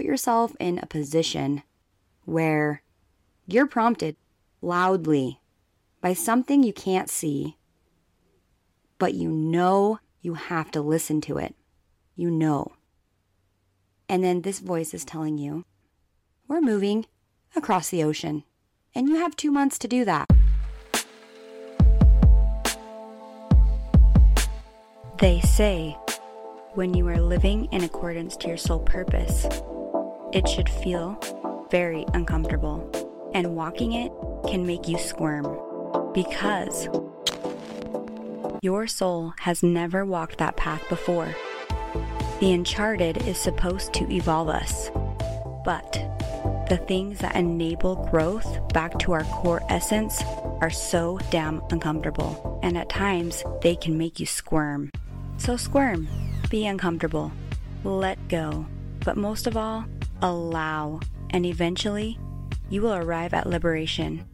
put 0.00 0.06
yourself 0.06 0.56
in 0.58 0.78
a 0.78 0.86
position 0.86 1.62
where 2.24 2.80
you're 3.46 3.66
prompted 3.66 4.16
loudly 4.62 5.38
by 6.00 6.14
something 6.14 6.62
you 6.62 6.72
can't 6.72 7.10
see, 7.10 7.58
but 8.98 9.12
you 9.12 9.28
know 9.28 9.98
you 10.22 10.32
have 10.32 10.70
to 10.70 10.80
listen 10.80 11.20
to 11.20 11.36
it. 11.36 11.54
You 12.16 12.30
know. 12.30 12.72
And 14.08 14.24
then 14.24 14.40
this 14.40 14.60
voice 14.60 14.94
is 14.94 15.04
telling 15.04 15.36
you, 15.36 15.66
we're 16.48 16.62
moving 16.62 17.04
across 17.54 17.90
the 17.90 18.02
ocean, 18.02 18.44
and 18.94 19.06
you 19.06 19.16
have 19.16 19.36
two 19.36 19.50
months 19.50 19.78
to 19.80 19.86
do 19.86 20.06
that. 20.06 20.26
They 25.18 25.42
say 25.42 25.94
when 26.74 26.94
you 26.94 27.06
are 27.08 27.20
living 27.20 27.64
in 27.72 27.82
accordance 27.82 28.36
to 28.38 28.48
your 28.48 28.56
soul 28.56 28.78
purpose, 28.78 29.46
it 30.32 30.48
should 30.48 30.68
feel 30.68 31.18
very 31.70 32.04
uncomfortable, 32.14 32.90
and 33.34 33.56
walking 33.56 33.92
it 33.92 34.12
can 34.48 34.66
make 34.66 34.88
you 34.88 34.98
squirm 34.98 35.58
because 36.12 36.88
your 38.62 38.86
soul 38.86 39.32
has 39.40 39.62
never 39.62 40.04
walked 40.04 40.38
that 40.38 40.56
path 40.56 40.82
before. 40.88 41.34
The 42.40 42.52
uncharted 42.52 43.26
is 43.26 43.38
supposed 43.38 43.92
to 43.94 44.10
evolve 44.10 44.48
us, 44.48 44.90
but 45.64 45.92
the 46.68 46.82
things 46.86 47.18
that 47.18 47.36
enable 47.36 48.08
growth 48.10 48.72
back 48.72 48.98
to 49.00 49.12
our 49.12 49.24
core 49.24 49.62
essence 49.68 50.22
are 50.60 50.70
so 50.70 51.18
damn 51.30 51.62
uncomfortable, 51.70 52.60
and 52.62 52.78
at 52.78 52.88
times 52.88 53.42
they 53.62 53.74
can 53.74 53.98
make 53.98 54.20
you 54.20 54.26
squirm. 54.26 54.90
So 55.38 55.56
squirm, 55.56 56.08
be 56.50 56.66
uncomfortable, 56.66 57.32
let 57.82 58.28
go, 58.28 58.66
but 59.04 59.16
most 59.16 59.46
of 59.46 59.56
all, 59.56 59.84
allow, 60.22 61.00
and 61.30 61.44
eventually 61.46 62.18
you 62.68 62.82
will 62.82 62.94
arrive 62.94 63.34
at 63.34 63.46
liberation. 63.46 64.24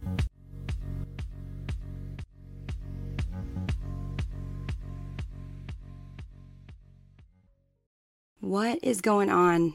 What 8.39 8.79
is 8.81 9.01
going 9.01 9.29
on? 9.29 9.73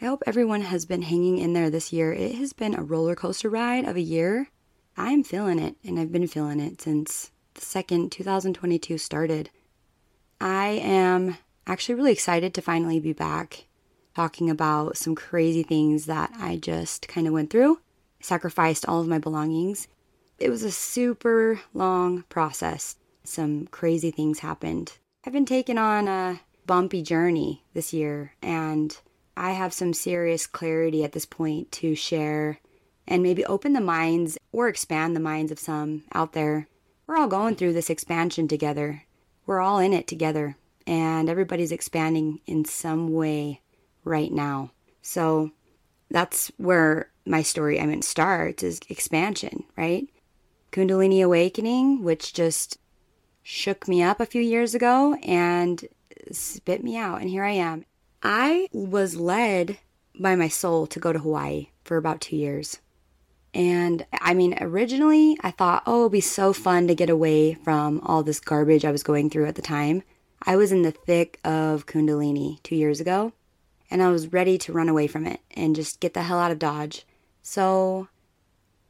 I 0.00 0.04
hope 0.04 0.22
everyone 0.26 0.60
has 0.60 0.86
been 0.86 1.02
hanging 1.02 1.38
in 1.38 1.54
there 1.54 1.70
this 1.70 1.92
year. 1.92 2.12
It 2.12 2.34
has 2.36 2.52
been 2.52 2.74
a 2.74 2.82
roller 2.82 3.14
coaster 3.14 3.48
ride 3.48 3.84
of 3.84 3.96
a 3.96 4.00
year. 4.00 4.48
I'm 4.96 5.24
feeling 5.24 5.58
it, 5.58 5.76
and 5.82 5.98
I've 5.98 6.12
been 6.12 6.26
feeling 6.26 6.60
it 6.60 6.80
since 6.80 7.30
the 7.54 7.60
second 7.60 8.12
2022 8.12 8.98
started. 8.98 9.50
I 10.40 10.68
am 10.82 11.38
actually 11.66 11.96
really 11.96 12.12
excited 12.12 12.54
to 12.54 12.62
finally 12.62 13.00
be 13.00 13.12
back 13.12 13.64
talking 14.14 14.50
about 14.50 14.96
some 14.96 15.14
crazy 15.14 15.62
things 15.62 16.06
that 16.06 16.32
I 16.38 16.56
just 16.56 17.08
kind 17.08 17.26
of 17.26 17.32
went 17.32 17.50
through. 17.50 17.80
sacrificed 18.20 18.86
all 18.86 19.00
of 19.00 19.08
my 19.08 19.18
belongings. 19.18 19.86
It 20.38 20.48
was 20.48 20.62
a 20.62 20.70
super 20.70 21.60
long 21.74 22.22
process. 22.30 22.96
Some 23.22 23.66
crazy 23.66 24.10
things 24.10 24.38
happened. 24.38 24.92
I've 25.26 25.32
been 25.32 25.44
taking 25.44 25.78
on 25.78 26.08
a 26.08 26.40
bumpy 26.66 27.02
journey 27.02 27.64
this 27.74 27.92
year, 27.92 28.32
and 28.42 28.96
I 29.36 29.52
have 29.52 29.72
some 29.72 29.92
serious 29.92 30.46
clarity 30.46 31.04
at 31.04 31.12
this 31.12 31.26
point 31.26 31.70
to 31.72 31.94
share 31.94 32.60
and 33.06 33.22
maybe 33.22 33.44
open 33.44 33.74
the 33.74 33.80
minds 33.80 34.38
or 34.52 34.68
expand 34.68 35.14
the 35.14 35.20
minds 35.20 35.52
of 35.52 35.58
some 35.58 36.04
out 36.14 36.32
there. 36.32 36.68
We're 37.06 37.18
all 37.18 37.28
going 37.28 37.56
through 37.56 37.74
this 37.74 37.90
expansion 37.90 38.48
together 38.48 39.02
we're 39.46 39.60
all 39.60 39.78
in 39.78 39.92
it 39.92 40.06
together 40.06 40.56
and 40.86 41.28
everybody's 41.28 41.72
expanding 41.72 42.40
in 42.46 42.64
some 42.64 43.12
way 43.12 43.60
right 44.04 44.32
now. 44.32 44.70
So 45.02 45.50
that's 46.10 46.50
where 46.56 47.10
my 47.26 47.42
story, 47.42 47.80
I 47.80 47.86
mean, 47.86 48.02
starts 48.02 48.62
is 48.62 48.80
expansion, 48.88 49.64
right? 49.76 50.08
Kundalini 50.72 51.24
awakening, 51.24 52.02
which 52.02 52.32
just 52.34 52.78
shook 53.42 53.86
me 53.88 54.02
up 54.02 54.20
a 54.20 54.26
few 54.26 54.42
years 54.42 54.74
ago 54.74 55.14
and 55.22 55.84
spit 56.32 56.82
me 56.82 56.96
out. 56.96 57.20
And 57.20 57.30
here 57.30 57.44
I 57.44 57.52
am. 57.52 57.84
I 58.22 58.68
was 58.72 59.16
led 59.16 59.78
by 60.18 60.34
my 60.34 60.48
soul 60.48 60.86
to 60.88 61.00
go 61.00 61.12
to 61.12 61.18
Hawaii 61.18 61.68
for 61.84 61.96
about 61.96 62.20
two 62.20 62.36
years. 62.36 62.78
And 63.52 64.04
I 64.12 64.34
mean, 64.34 64.56
originally 64.60 65.36
I 65.42 65.50
thought, 65.50 65.84
oh, 65.86 65.98
it'll 65.98 66.08
be 66.10 66.20
so 66.20 66.52
fun 66.52 66.88
to 66.88 66.94
get 66.94 67.10
away 67.10 67.54
from 67.54 68.00
all 68.04 68.22
this 68.22 68.40
garbage 68.40 68.84
I 68.84 68.90
was 68.90 69.02
going 69.02 69.30
through 69.30 69.46
at 69.46 69.54
the 69.54 69.62
time. 69.62 70.02
I 70.42 70.56
was 70.56 70.72
in 70.72 70.82
the 70.82 70.90
thick 70.90 71.38
of 71.44 71.86
Kundalini 71.86 72.62
two 72.62 72.76
years 72.76 73.00
ago, 73.00 73.32
and 73.90 74.02
I 74.02 74.10
was 74.10 74.32
ready 74.32 74.58
to 74.58 74.72
run 74.72 74.88
away 74.88 75.06
from 75.06 75.26
it 75.26 75.40
and 75.52 75.76
just 75.76 76.00
get 76.00 76.14
the 76.14 76.22
hell 76.22 76.38
out 76.38 76.50
of 76.50 76.58
Dodge. 76.58 77.06
So 77.42 78.08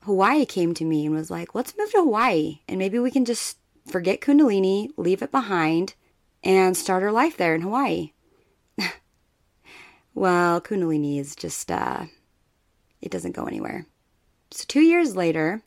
Hawaii 0.04 0.44
came 0.44 0.74
to 0.74 0.84
me 0.84 1.06
and 1.06 1.14
was 1.14 1.30
like, 1.30 1.54
let's 1.54 1.74
move 1.78 1.90
to 1.92 1.98
Hawaii, 1.98 2.60
and 2.68 2.78
maybe 2.78 2.98
we 2.98 3.10
can 3.10 3.24
just 3.24 3.58
forget 3.86 4.20
Kundalini, 4.20 4.90
leave 4.96 5.22
it 5.22 5.30
behind, 5.30 5.94
and 6.42 6.76
start 6.76 7.02
our 7.02 7.12
life 7.12 7.36
there 7.36 7.54
in 7.54 7.62
Hawaii. 7.62 8.12
well, 10.14 10.60
Kundalini 10.60 11.18
is 11.18 11.34
just, 11.34 11.70
uh, 11.70 12.04
it 13.00 13.10
doesn't 13.10 13.34
go 13.34 13.46
anywhere. 13.46 13.86
So, 14.50 14.64
two 14.68 14.82
years 14.82 15.16
later, 15.16 15.62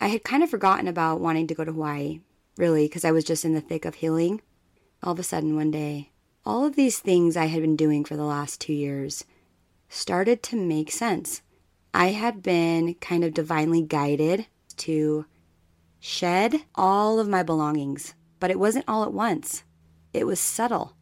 I 0.00 0.08
had 0.08 0.24
kind 0.24 0.44
of 0.44 0.50
forgotten 0.50 0.86
about 0.86 1.20
wanting 1.20 1.48
to 1.48 1.54
go 1.54 1.64
to 1.64 1.72
Hawaii, 1.72 2.20
really, 2.56 2.86
because 2.86 3.04
I 3.04 3.12
was 3.12 3.24
just 3.24 3.44
in 3.44 3.52
the 3.52 3.60
thick 3.60 3.84
of 3.84 3.96
healing. 3.96 4.40
All 5.02 5.12
of 5.12 5.18
a 5.18 5.24
sudden, 5.24 5.56
one 5.56 5.72
day, 5.72 6.11
all 6.44 6.64
of 6.64 6.76
these 6.76 6.98
things 6.98 7.36
I 7.36 7.46
had 7.46 7.60
been 7.60 7.76
doing 7.76 8.04
for 8.04 8.16
the 8.16 8.24
last 8.24 8.60
two 8.60 8.72
years 8.72 9.24
started 9.88 10.42
to 10.44 10.56
make 10.56 10.90
sense. 10.90 11.42
I 11.94 12.08
had 12.08 12.42
been 12.42 12.94
kind 12.94 13.22
of 13.22 13.34
divinely 13.34 13.82
guided 13.82 14.46
to 14.78 15.26
shed 16.00 16.62
all 16.74 17.20
of 17.20 17.28
my 17.28 17.42
belongings, 17.42 18.14
but 18.40 18.50
it 18.50 18.58
wasn't 18.58 18.86
all 18.88 19.04
at 19.04 19.12
once. 19.12 19.62
It 20.12 20.26
was 20.26 20.40
subtle. 20.40 20.94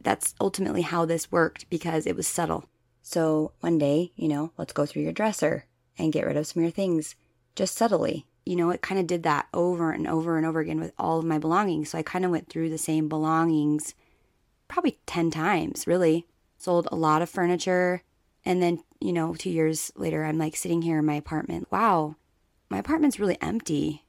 That's 0.00 0.34
ultimately 0.40 0.82
how 0.82 1.04
this 1.04 1.30
worked 1.30 1.68
because 1.70 2.06
it 2.06 2.16
was 2.16 2.26
subtle. 2.26 2.68
So 3.02 3.52
one 3.60 3.78
day, 3.78 4.12
you 4.16 4.28
know, 4.28 4.52
let's 4.58 4.72
go 4.72 4.86
through 4.86 5.02
your 5.02 5.12
dresser 5.12 5.66
and 5.98 6.12
get 6.12 6.26
rid 6.26 6.36
of 6.36 6.46
some 6.46 6.60
of 6.60 6.64
your 6.64 6.72
things 6.72 7.14
just 7.54 7.76
subtly. 7.76 8.26
You 8.44 8.56
know, 8.56 8.70
it 8.70 8.80
kind 8.80 9.00
of 9.00 9.06
did 9.06 9.22
that 9.24 9.46
over 9.52 9.92
and 9.92 10.08
over 10.08 10.38
and 10.38 10.46
over 10.46 10.60
again 10.60 10.80
with 10.80 10.92
all 10.98 11.18
of 11.18 11.24
my 11.24 11.38
belongings. 11.38 11.90
So 11.90 11.98
I 11.98 12.02
kind 12.02 12.24
of 12.24 12.30
went 12.30 12.48
through 12.48 12.70
the 12.70 12.78
same 12.78 13.08
belongings 13.08 13.94
probably 14.68 14.98
10 15.06 15.30
times, 15.30 15.86
really. 15.86 16.26
Sold 16.56 16.88
a 16.90 16.96
lot 16.96 17.22
of 17.22 17.30
furniture. 17.30 18.02
And 18.44 18.62
then, 18.62 18.82
you 19.00 19.12
know, 19.12 19.34
two 19.34 19.50
years 19.50 19.90
later, 19.96 20.24
I'm 20.24 20.38
like 20.38 20.56
sitting 20.56 20.82
here 20.82 20.98
in 20.98 21.06
my 21.06 21.14
apartment. 21.14 21.68
Wow, 21.70 22.16
my 22.70 22.78
apartment's 22.78 23.20
really 23.20 23.38
empty. 23.40 24.04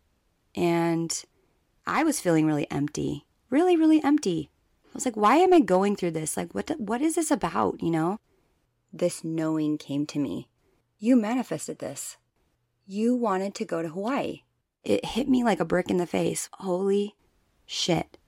And 0.56 1.12
I 1.88 2.04
was 2.04 2.20
feeling 2.20 2.46
really 2.46 2.70
empty, 2.70 3.26
really, 3.50 3.76
really 3.76 4.04
empty. 4.04 4.50
I 4.86 4.92
was 4.94 5.06
like, 5.06 5.18
why 5.18 5.38
am 5.38 5.54
I 5.54 5.60
going 5.60 5.96
through 5.96 6.12
this? 6.12 6.38
Like, 6.38 6.54
what, 6.54 6.72
what 6.80 7.02
is 7.02 7.16
this 7.16 7.32
about? 7.32 7.82
You 7.82 7.92
know? 7.92 8.20
This 8.92 9.24
knowing 9.24 9.78
came 9.78 10.06
to 10.08 10.20
me. 10.20 10.50
You 10.98 11.16
manifested 11.16 11.80
this. 11.80 12.18
You 12.86 13.16
wanted 13.16 13.56
to 13.56 13.66
go 13.66 13.82
to 13.82 13.90
Hawaii. 13.90 14.44
It 14.84 15.06
hit 15.06 15.28
me 15.28 15.44
like 15.44 15.60
a 15.60 15.66
brick 15.66 15.90
in 15.90 15.98
the 15.98 16.08
face. 16.08 16.50
Holy 16.54 17.16
shit. 17.66 18.19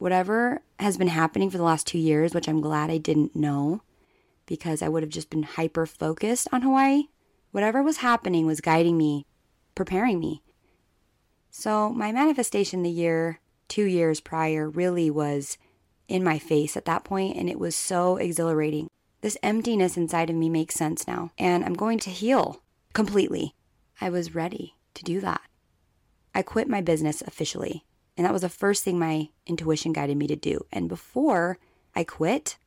Whatever 0.00 0.62
has 0.78 0.96
been 0.96 1.08
happening 1.08 1.50
for 1.50 1.58
the 1.58 1.62
last 1.62 1.86
two 1.86 1.98
years, 1.98 2.32
which 2.32 2.48
I'm 2.48 2.62
glad 2.62 2.88
I 2.88 2.96
didn't 2.96 3.36
know 3.36 3.82
because 4.46 4.80
I 4.80 4.88
would 4.88 5.02
have 5.02 5.12
just 5.12 5.28
been 5.28 5.42
hyper 5.42 5.84
focused 5.84 6.48
on 6.50 6.62
Hawaii, 6.62 7.08
whatever 7.50 7.82
was 7.82 7.98
happening 7.98 8.46
was 8.46 8.62
guiding 8.62 8.96
me, 8.96 9.26
preparing 9.74 10.18
me. 10.18 10.42
So, 11.50 11.90
my 11.90 12.12
manifestation 12.12 12.82
the 12.82 12.88
year, 12.88 13.40
two 13.68 13.84
years 13.84 14.20
prior, 14.20 14.70
really 14.70 15.10
was 15.10 15.58
in 16.08 16.24
my 16.24 16.38
face 16.38 16.78
at 16.78 16.86
that 16.86 17.04
point, 17.04 17.36
and 17.36 17.50
it 17.50 17.58
was 17.58 17.76
so 17.76 18.16
exhilarating. 18.16 18.88
This 19.20 19.36
emptiness 19.42 19.98
inside 19.98 20.30
of 20.30 20.36
me 20.36 20.48
makes 20.48 20.76
sense 20.76 21.06
now, 21.06 21.30
and 21.36 21.62
I'm 21.62 21.74
going 21.74 21.98
to 21.98 22.10
heal 22.10 22.62
completely. 22.94 23.54
I 24.00 24.08
was 24.08 24.34
ready 24.34 24.76
to 24.94 25.04
do 25.04 25.20
that. 25.20 25.42
I 26.34 26.40
quit 26.40 26.70
my 26.70 26.80
business 26.80 27.20
officially, 27.20 27.84
and 28.20 28.26
that 28.26 28.34
was 28.34 28.42
the 28.42 28.50
first 28.50 28.84
thing 28.84 28.98
my 28.98 29.30
intuition 29.46 29.94
guided 29.94 30.18
me 30.18 30.26
to 30.26 30.36
do. 30.36 30.66
And 30.70 30.90
before 30.90 31.56
I 31.96 32.04
quit, 32.04 32.58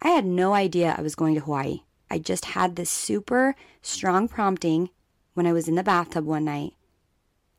I 0.00 0.10
had 0.10 0.24
no 0.24 0.54
idea 0.54 0.94
I 0.96 1.02
was 1.02 1.16
going 1.16 1.34
to 1.34 1.40
Hawaii. 1.40 1.80
I 2.08 2.18
just 2.18 2.44
had 2.44 2.76
this 2.76 2.90
super 2.90 3.56
strong 3.82 4.28
prompting 4.28 4.90
when 5.32 5.48
I 5.48 5.52
was 5.52 5.66
in 5.66 5.74
the 5.74 5.82
bathtub 5.82 6.24
one 6.26 6.44
night, 6.44 6.74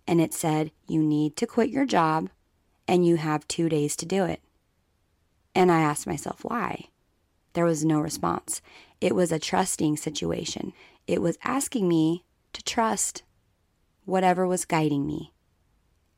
and 0.07 0.21
it 0.21 0.33
said, 0.33 0.71
You 0.87 1.03
need 1.03 1.35
to 1.35 1.45
quit 1.45 1.69
your 1.71 1.85
job, 1.85 2.29
and 2.87 3.05
you 3.05 3.17
have 3.17 3.45
two 3.49 3.67
days 3.67 3.97
to 3.97 4.05
do 4.05 4.23
it. 4.23 4.39
And 5.53 5.69
I 5.69 5.81
asked 5.81 6.07
myself, 6.07 6.45
Why? 6.45 6.85
There 7.51 7.65
was 7.65 7.83
no 7.83 7.99
response. 7.99 8.61
It 9.01 9.13
was 9.13 9.33
a 9.33 9.39
trusting 9.39 9.97
situation. 9.97 10.71
It 11.05 11.21
was 11.21 11.37
asking 11.43 11.89
me 11.89 12.23
to 12.53 12.63
trust 12.63 13.23
whatever 14.05 14.47
was 14.47 14.63
guiding 14.63 15.05
me. 15.05 15.33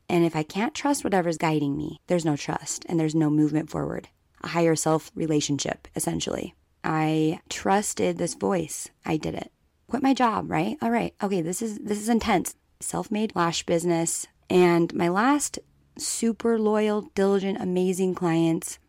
And 0.09 0.23
if 0.25 0.35
I 0.35 0.43
can't 0.43 0.73
trust 0.73 1.03
whatever's 1.03 1.37
guiding 1.37 1.75
me, 1.77 1.99
there's 2.07 2.25
no 2.25 2.35
trust 2.35 2.85
and 2.87 2.99
there's 2.99 3.15
no 3.15 3.29
movement 3.29 3.69
forward. 3.69 4.07
A 4.41 4.47
higher 4.47 4.75
self 4.75 5.11
relationship, 5.15 5.87
essentially. 5.95 6.55
I 6.83 7.41
trusted 7.49 8.17
this 8.17 8.33
voice. 8.33 8.89
I 9.05 9.17
did 9.17 9.33
it. 9.33 9.51
Quit 9.87 10.03
my 10.03 10.13
job, 10.13 10.49
right? 10.49 10.77
All 10.81 10.91
right. 10.91 11.13
Okay, 11.21 11.41
this 11.41 11.61
is 11.61 11.79
this 11.79 11.99
is 11.99 12.09
intense. 12.09 12.55
Self-made 12.79 13.35
lash 13.35 13.65
business 13.65 14.27
and 14.49 14.93
my 14.93 15.09
last 15.09 15.59
super 15.97 16.57
loyal, 16.59 17.01
diligent, 17.15 17.59
amazing 17.59 18.15
clients, 18.15 18.79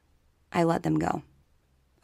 I 0.53 0.63
let 0.63 0.83
them 0.83 0.99
go 0.99 1.23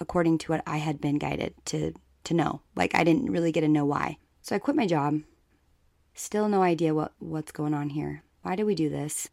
according 0.01 0.39
to 0.39 0.53
what 0.53 0.63
I 0.67 0.79
had 0.79 1.01
been 1.01 1.19
guided 1.19 1.55
to 1.67 1.95
to 2.25 2.35
know. 2.35 2.63
Like 2.75 2.95
I 2.95 3.05
didn't 3.05 3.31
really 3.31 3.53
get 3.53 3.61
to 3.61 3.69
know 3.69 3.85
why. 3.85 4.19
So 4.43 4.57
I 4.57 4.59
quit 4.59 4.77
my 4.77 4.87
job. 4.87 5.21
Still 6.15 6.49
no 6.49 6.63
idea 6.63 6.95
what 6.95 7.13
what's 7.19 7.53
going 7.53 7.75
on 7.75 7.91
here. 7.91 8.24
Why 8.45 8.57
did 8.57 8.65
we 8.65 8.75
do 8.75 8.91
this? 8.91 9.31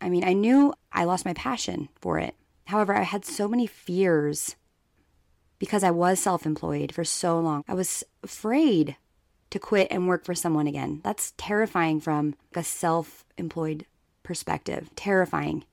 I 0.00 0.08
mean, 0.08 0.22
I 0.22 0.34
knew 0.34 0.72
I 0.92 1.02
lost 1.02 1.24
my 1.24 1.32
passion 1.32 1.88
for 1.96 2.16
it. 2.20 2.36
However, 2.66 2.94
I 2.94 3.02
had 3.02 3.24
so 3.24 3.48
many 3.48 3.66
fears 3.66 4.54
because 5.58 5.82
I 5.82 5.90
was 5.90 6.20
self-employed 6.20 6.92
for 6.92 7.02
so 7.02 7.40
long. 7.40 7.64
I 7.66 7.74
was 7.74 8.04
afraid 8.22 8.96
to 9.50 9.58
quit 9.58 9.88
and 9.90 10.06
work 10.06 10.24
for 10.24 10.34
someone 10.34 10.68
again. 10.68 11.00
That's 11.02 11.34
terrifying 11.38 12.00
from 12.00 12.36
a 12.54 12.62
self-employed 12.62 13.84
perspective. 14.22 14.88
Terrifying. 14.94 15.64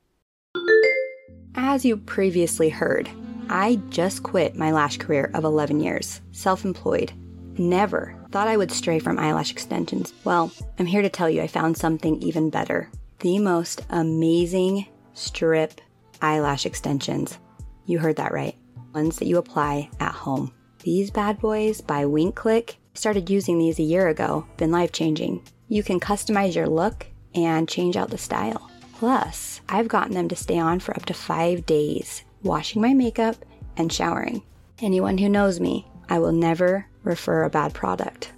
As 1.53 1.85
you 1.85 1.97
previously 1.97 2.69
heard, 2.69 3.07
I 3.49 3.79
just 3.89 4.23
quit 4.23 4.55
my 4.55 4.71
lash 4.71 4.97
career 4.97 5.29
of 5.35 5.43
11 5.43 5.79
years, 5.79 6.21
self 6.31 6.65
employed. 6.65 7.13
Never 7.59 8.22
thought 8.33 8.47
I 8.47 8.57
would 8.57 8.71
stray 8.71 8.97
from 8.97 9.19
eyelash 9.19 9.51
extensions. 9.51 10.11
Well, 10.23 10.51
I'm 10.79 10.87
here 10.87 11.03
to 11.03 11.09
tell 11.09 11.29
you 11.29 11.43
I 11.43 11.47
found 11.47 11.77
something 11.77 12.19
even 12.23 12.49
better. 12.49 12.89
The 13.19 13.37
most 13.37 13.85
amazing 13.91 14.87
strip 15.13 15.79
eyelash 16.19 16.65
extensions. 16.65 17.37
You 17.85 17.99
heard 17.99 18.15
that 18.15 18.33
right. 18.33 18.57
Ones 18.95 19.19
that 19.19 19.27
you 19.27 19.37
apply 19.37 19.89
at 19.99 20.13
home. 20.13 20.51
These 20.79 21.11
bad 21.11 21.39
boys 21.39 21.79
by 21.79 22.07
Wink 22.07 22.33
Clique 22.33 22.79
started 22.95 23.29
using 23.29 23.59
these 23.59 23.77
a 23.77 23.83
year 23.83 24.07
ago, 24.07 24.47
been 24.57 24.71
life 24.71 24.91
changing. 24.91 25.47
You 25.67 25.83
can 25.83 25.99
customize 25.99 26.55
your 26.55 26.67
look 26.67 27.05
and 27.35 27.69
change 27.69 27.95
out 27.97 28.09
the 28.09 28.17
style. 28.17 28.67
Plus, 28.93 29.61
I've 29.69 29.87
gotten 29.87 30.15
them 30.15 30.27
to 30.29 30.35
stay 30.35 30.57
on 30.57 30.79
for 30.79 30.95
up 30.95 31.05
to 31.05 31.13
five 31.13 31.67
days 31.67 32.23
washing 32.43 32.81
my 32.81 32.93
makeup, 32.93 33.37
and 33.77 33.91
showering. 33.91 34.43
Anyone 34.81 35.17
who 35.17 35.29
knows 35.29 35.59
me, 35.59 35.87
I 36.09 36.19
will 36.19 36.31
never 36.31 36.85
refer 37.03 37.43
a 37.43 37.49
bad 37.49 37.73
product. 37.73 38.31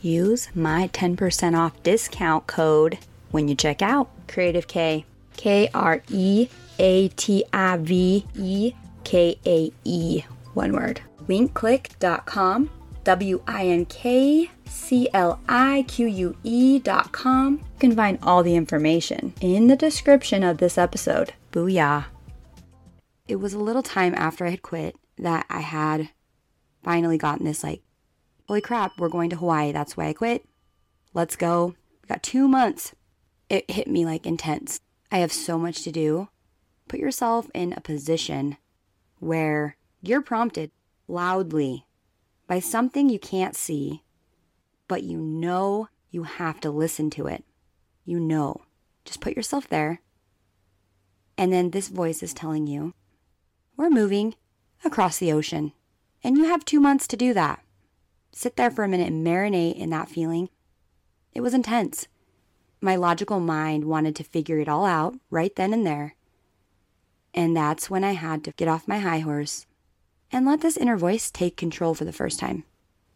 Use 0.00 0.48
my 0.54 0.88
10% 0.88 1.58
off 1.58 1.82
discount 1.82 2.46
code 2.46 2.98
when 3.30 3.48
you 3.48 3.54
check 3.54 3.82
out 3.82 4.10
Kreative 4.26 4.66
Kae. 4.66 5.04
K 5.36 5.68
R 5.72 6.02
E 6.08 6.48
A 6.80 7.08
T 7.08 7.44
I 7.52 7.76
V 7.76 8.26
E 8.34 8.72
K 9.04 9.38
A 9.46 9.72
E. 9.84 10.22
One 10.54 10.72
word. 10.72 11.00
Winkclique.com. 11.28 12.70
W 13.04 13.42
I 13.46 13.66
N 13.68 13.86
K 13.86 14.50
C 14.66 15.08
L 15.14 15.40
I 15.48 15.84
Q 15.86 16.06
U 16.06 16.36
E.com. 16.42 17.58
You 17.58 17.78
can 17.78 17.94
find 17.94 18.18
all 18.22 18.42
the 18.42 18.56
information 18.56 19.32
in 19.40 19.68
the 19.68 19.76
description 19.76 20.42
of 20.42 20.58
this 20.58 20.76
episode. 20.76 21.34
Booyah 21.52 22.06
it 23.28 23.36
was 23.36 23.52
a 23.52 23.58
little 23.58 23.82
time 23.82 24.14
after 24.16 24.46
I 24.46 24.50
had 24.50 24.62
quit 24.62 24.96
that 25.18 25.44
I 25.50 25.60
had 25.60 26.08
finally 26.82 27.18
gotten 27.18 27.44
this 27.44 27.62
like, 27.62 27.82
holy 28.46 28.60
crap, 28.60 28.98
we're 28.98 29.08
going 29.08 29.30
to 29.30 29.36
Hawaii. 29.36 29.72
That's 29.72 29.96
why 29.96 30.06
I 30.06 30.12
quit. 30.12 30.46
Let's 31.14 31.36
go. 31.36 31.74
We 32.02 32.08
got 32.08 32.22
two 32.22 32.48
months. 32.48 32.94
It 33.48 33.70
hit 33.70 33.88
me 33.88 34.04
like 34.04 34.26
intense. 34.26 34.80
I 35.10 35.18
have 35.18 35.32
so 35.32 35.58
much 35.58 35.82
to 35.84 35.92
do. 35.92 36.28
Put 36.86 37.00
yourself 37.00 37.50
in 37.54 37.72
a 37.72 37.80
position 37.80 38.56
where 39.18 39.76
you're 40.00 40.22
prompted 40.22 40.70
loudly 41.06 41.86
by 42.46 42.60
something 42.60 43.08
you 43.08 43.18
can't 43.18 43.56
see, 43.56 44.02
but 44.86 45.02
you 45.02 45.18
know 45.18 45.88
you 46.10 46.22
have 46.22 46.60
to 46.60 46.70
listen 46.70 47.10
to 47.10 47.26
it. 47.26 47.44
You 48.04 48.20
know. 48.20 48.62
Just 49.04 49.20
put 49.20 49.36
yourself 49.36 49.68
there. 49.68 50.00
And 51.36 51.52
then 51.52 51.70
this 51.70 51.88
voice 51.88 52.22
is 52.22 52.34
telling 52.34 52.66
you, 52.66 52.94
we're 53.76 53.90
moving 53.90 54.34
across 54.84 55.18
the 55.18 55.32
ocean. 55.32 55.72
And 56.22 56.36
you 56.36 56.44
have 56.44 56.64
two 56.64 56.80
months 56.80 57.06
to 57.08 57.16
do 57.16 57.32
that. 57.34 57.62
Sit 58.32 58.56
there 58.56 58.70
for 58.70 58.84
a 58.84 58.88
minute 58.88 59.08
and 59.08 59.26
marinate 59.26 59.76
in 59.76 59.90
that 59.90 60.08
feeling. 60.08 60.48
It 61.32 61.40
was 61.40 61.54
intense. 61.54 62.08
My 62.80 62.96
logical 62.96 63.40
mind 63.40 63.84
wanted 63.84 64.14
to 64.16 64.24
figure 64.24 64.58
it 64.58 64.68
all 64.68 64.84
out 64.84 65.16
right 65.30 65.54
then 65.54 65.72
and 65.72 65.86
there. 65.86 66.14
And 67.34 67.56
that's 67.56 67.90
when 67.90 68.04
I 68.04 68.12
had 68.12 68.44
to 68.44 68.52
get 68.52 68.68
off 68.68 68.88
my 68.88 68.98
high 68.98 69.20
horse 69.20 69.66
and 70.30 70.46
let 70.46 70.60
this 70.60 70.76
inner 70.76 70.96
voice 70.96 71.30
take 71.30 71.56
control 71.56 71.94
for 71.94 72.04
the 72.04 72.12
first 72.12 72.38
time 72.38 72.64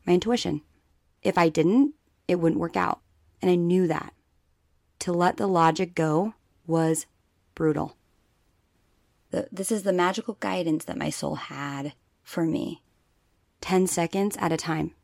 my 0.06 0.14
intuition. 0.14 0.62
If 1.22 1.38
I 1.38 1.49
didn't, 1.49 1.94
it 2.26 2.37
wouldn't 2.37 2.60
work 2.60 2.76
out. 2.76 3.00
And 3.40 3.50
I 3.50 3.54
knew 3.54 3.87
that. 3.87 4.12
To 5.00 5.12
let 5.12 5.37
the 5.37 5.46
logic 5.46 5.94
go 5.94 6.34
was 6.66 7.06
brutal. 7.54 7.96
The, 9.31 9.49
this 9.52 9.70
is 9.70 9.84
the 9.84 9.93
magical 9.93 10.37
guidance 10.40 10.84
that 10.84 10.99
my 10.99 11.10
soul 11.10 11.37
had 11.37 11.94
for 12.22 12.44
me 12.44 12.82
10 13.62 13.87
seconds 13.87 14.37
at 14.38 14.53
a 14.53 14.56
time. 14.56 14.94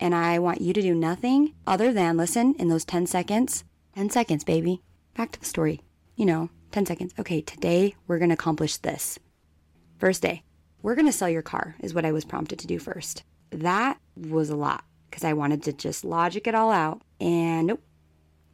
And 0.00 0.14
I 0.14 0.38
want 0.40 0.60
you 0.60 0.72
to 0.72 0.82
do 0.82 0.94
nothing 0.94 1.54
other 1.66 1.92
than 1.92 2.16
listen 2.16 2.54
in 2.58 2.68
those 2.68 2.84
10 2.84 3.06
seconds. 3.06 3.64
10 3.94 4.10
seconds, 4.10 4.44
baby. 4.44 4.82
Back 5.16 5.32
to 5.32 5.40
the 5.40 5.46
story. 5.46 5.82
You 6.16 6.26
know, 6.26 6.50
10 6.72 6.86
seconds. 6.86 7.14
Okay, 7.18 7.40
today 7.40 7.94
we're 8.08 8.18
going 8.18 8.30
to 8.30 8.34
accomplish 8.34 8.78
this. 8.78 9.18
First 9.98 10.22
day, 10.22 10.42
we're 10.82 10.96
going 10.96 11.06
to 11.06 11.12
sell 11.12 11.28
your 11.28 11.42
car, 11.42 11.76
is 11.80 11.94
what 11.94 12.04
I 12.04 12.12
was 12.12 12.24
prompted 12.24 12.58
to 12.58 12.66
do 12.66 12.78
first. 12.78 13.22
That 13.50 13.98
was 14.16 14.50
a 14.50 14.56
lot 14.56 14.84
because 15.08 15.24
I 15.24 15.32
wanted 15.32 15.62
to 15.62 15.72
just 15.72 16.04
logic 16.04 16.46
it 16.46 16.54
all 16.54 16.70
out. 16.70 17.00
And 17.20 17.68
nope. 17.68 17.82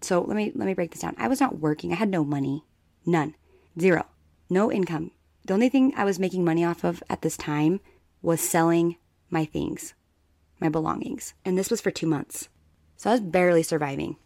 So 0.02 0.20
let 0.20 0.36
me 0.36 0.52
let 0.54 0.66
me 0.66 0.74
break 0.74 0.90
this 0.90 1.00
down. 1.00 1.14
I 1.16 1.28
was 1.28 1.40
not 1.40 1.60
working. 1.60 1.92
I 1.92 1.96
had 1.96 2.10
no 2.10 2.24
money. 2.24 2.64
None. 3.06 3.34
Zero 3.78 4.04
no 4.52 4.70
income. 4.70 5.10
The 5.46 5.54
only 5.54 5.68
thing 5.68 5.92
I 5.96 6.04
was 6.04 6.18
making 6.18 6.44
money 6.44 6.64
off 6.64 6.84
of 6.84 7.02
at 7.08 7.22
this 7.22 7.36
time 7.36 7.80
was 8.20 8.40
selling 8.40 8.96
my 9.32 9.44
things, 9.44 9.94
my 10.60 10.68
belongings. 10.68 11.34
And 11.44 11.58
this 11.58 11.70
was 11.70 11.80
for 11.80 11.90
two 11.90 12.06
months. 12.06 12.48
So 12.96 13.10
I 13.10 13.14
was 13.14 13.20
barely 13.20 13.62
surviving. 13.62 14.16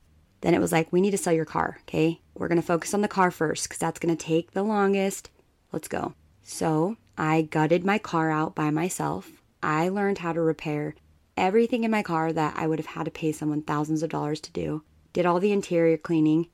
Then 0.42 0.52
it 0.52 0.60
was 0.60 0.72
like, 0.72 0.92
we 0.92 1.00
need 1.00 1.12
to 1.12 1.18
sell 1.18 1.32
your 1.32 1.44
car, 1.46 1.78
okay? 1.82 2.20
We're 2.34 2.48
to 2.60 2.66
focus 2.66 2.92
on 2.92 3.00
the 3.00 3.08
car 3.08 3.30
first 3.30 3.64
because 3.64 3.78
that's 3.78 3.98
to 4.16 4.22
take 4.22 4.50
the 4.50 4.62
longest. 4.62 5.30
Let's 5.72 5.88
go. 5.88 6.14
So 6.42 6.96
I 7.16 7.42
gutted 7.42 7.84
my 7.84 7.98
car 7.98 8.30
out 8.30 8.54
by 8.54 8.70
myself. 8.70 9.42
I 9.62 9.88
learned 9.88 10.18
how 10.18 10.32
to 10.32 10.40
repair 10.40 10.94
everything 11.36 11.84
in 11.84 11.90
my 11.90 12.02
car 12.02 12.32
that 12.32 12.54
I 12.56 12.66
would 12.66 12.78
have 12.78 12.86
had 12.86 13.04
to 13.04 13.10
pay 13.10 13.32
someone 13.32 13.62
thousands 13.62 14.02
of 14.02 14.10
dollars 14.10 14.40
to 14.42 14.52
do. 14.52 14.82
Did 15.12 15.26
all 15.26 15.40
the 15.40 15.52
interior 15.52 15.96
cleaning, 15.96 16.48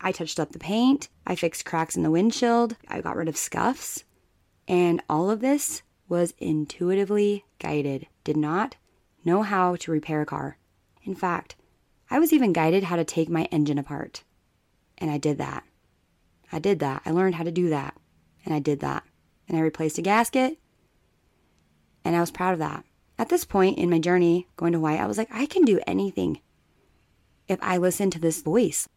I 0.00 0.12
touched 0.12 0.40
up 0.40 0.52
the 0.52 0.58
paint, 0.58 1.08
I 1.26 1.34
fixed 1.34 1.64
cracks 1.64 1.96
in 1.96 2.02
the 2.02 2.10
windshield, 2.10 2.76
I 2.88 3.00
got 3.00 3.16
rid 3.16 3.28
of 3.28 3.36
scuffs, 3.36 4.04
and 4.68 5.02
all 5.08 5.30
of 5.30 5.40
this 5.40 5.82
was 6.10 6.34
intuitively 6.38 7.44
guided. 7.58 8.06
Did 8.24 8.36
not 8.36 8.76
know 9.24 9.42
how 9.42 9.76
to 9.76 9.92
repair 9.92 10.20
a 10.20 10.26
car. 10.26 10.58
In 11.04 11.14
fact, 11.14 11.56
I 12.10 12.18
was 12.18 12.32
even 12.32 12.52
guided 12.52 12.84
how 12.84 12.96
to 12.96 13.04
take 13.04 13.30
my 13.30 13.44
engine 13.44 13.78
apart. 13.78 14.24
And 14.98 15.10
I 15.10 15.16
did 15.16 15.38
that. 15.38 15.64
I 16.52 16.58
did 16.58 16.80
that. 16.80 17.02
I 17.06 17.12
learned 17.12 17.36
how 17.36 17.44
to 17.44 17.52
do 17.52 17.70
that. 17.70 17.94
And 18.44 18.52
I 18.52 18.58
did 18.58 18.80
that. 18.80 19.04
And 19.48 19.56
I 19.56 19.60
replaced 19.60 19.98
a 19.98 20.02
gasket. 20.02 20.58
And 22.04 22.16
I 22.16 22.20
was 22.20 22.30
proud 22.30 22.52
of 22.52 22.58
that. 22.58 22.84
At 23.18 23.28
this 23.28 23.44
point 23.44 23.78
in 23.78 23.90
my 23.90 23.98
journey 23.98 24.48
going 24.56 24.72
to 24.72 24.78
Hawaii, 24.78 24.98
I 24.98 25.06
was 25.06 25.18
like, 25.18 25.28
I 25.30 25.46
can 25.46 25.64
do 25.64 25.80
anything 25.86 26.40
if 27.46 27.58
I 27.62 27.76
listen 27.76 28.10
to 28.10 28.18
this 28.18 28.42
voice. 28.42 28.88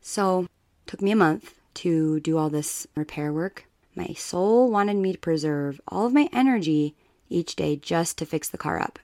So, 0.00 0.46
took 0.86 1.00
me 1.00 1.12
a 1.12 1.16
month 1.16 1.54
to 1.74 2.20
do 2.20 2.36
all 2.36 2.50
this 2.50 2.86
repair 2.94 3.32
work. 3.32 3.66
My 3.94 4.14
soul 4.14 4.70
wanted 4.70 4.96
me 4.96 5.12
to 5.12 5.18
preserve 5.18 5.80
all 5.88 6.06
of 6.06 6.14
my 6.14 6.28
energy 6.32 6.94
each 7.28 7.56
day 7.56 7.76
just 7.76 8.18
to 8.18 8.26
fix 8.26 8.48
the 8.48 8.58
car 8.58 8.80
up. 8.80 8.98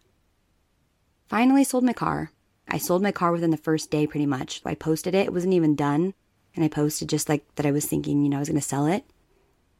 Finally 1.29 1.65
sold 1.65 1.85
my 1.85 1.93
car. 1.93 2.33
I 2.67 2.79
sold 2.79 3.03
my 3.03 3.13
car 3.13 3.33
within 3.33 3.51
the 3.51 3.57
first 3.57 3.91
day 3.91 4.07
pretty 4.07 4.27
much. 4.27 4.63
I 4.65 4.75
posted 4.75 5.15
it, 5.15 5.27
it 5.27 5.33
wasn't 5.33 5.55
even 5.55 5.75
done, 5.75 6.15
and 6.55 6.65
I 6.65 6.69
posted 6.69 7.09
just 7.09 7.29
like 7.29 7.45
that 7.57 7.67
I 7.67 7.71
was 7.71 7.87
thinking, 7.87 8.23
you 8.23 8.29
know, 8.29 8.37
I 8.37 8.41
was 8.41 8.49
going 8.49 8.61
to 8.61 8.67
sell 8.67 8.87
it. 8.87 9.05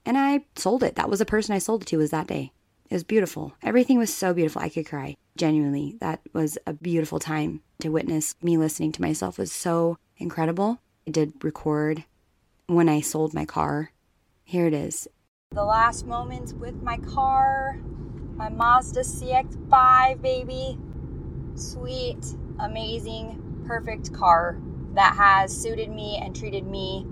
And 0.05 0.17
I 0.17 0.45
sold 0.57 0.83
it. 0.83 0.95
That 0.97 1.11
was 1.11 1.19
the 1.19 1.27
person 1.27 1.55
I 1.55 1.59
sold 1.59 1.83
it 1.83 1.87
to 1.87 1.99
was 1.99 2.11
that 2.11 2.27
day. 2.27 2.53
It 2.89 2.95
was 2.95 3.05
beautiful. 3.05 3.55
Everything 3.63 3.99
was 3.99 4.13
so 4.13 4.33
beautiful. 4.33 4.63
I 4.63 4.71
could 4.71 4.87
cry. 4.87 5.17
Genuinely, 5.37 5.97
that 6.01 6.21
was 6.33 6.57
a 6.67 6.73
beautiful 6.73 7.19
time 7.19 7.61
to 7.81 7.91
witness. 7.91 8.35
Me 8.43 8.57
listening 8.57 8.93
to 8.93 9.03
myself 9.03 9.39
was 9.39 9.53
so 9.53 9.99
incredible. 10.17 10.81
I 11.07 11.11
did 11.11 11.45
record 11.45 12.05
when 12.67 12.89
I 12.89 13.01
sold 13.01 13.35
my 13.35 13.45
car. 13.45 13.93
Here 14.49 14.67
it 14.67 14.73
is. 14.73 15.07
The 15.51 15.63
last 15.63 16.07
moments 16.07 16.55
with 16.55 16.83
my 16.83 16.97
car, 16.97 17.79
my 18.35 18.49
Mazda 18.49 19.01
CX5, 19.01 20.23
baby. 20.23 20.79
Sweet, 21.55 22.25
amazing, 22.59 23.65
perfect 23.67 24.11
car 24.15 24.59
that 24.95 25.17
has 25.17 25.55
suited 25.55 25.91
me 25.91 26.17
and 26.17 26.35
treated 26.35 26.67
me 26.67 27.07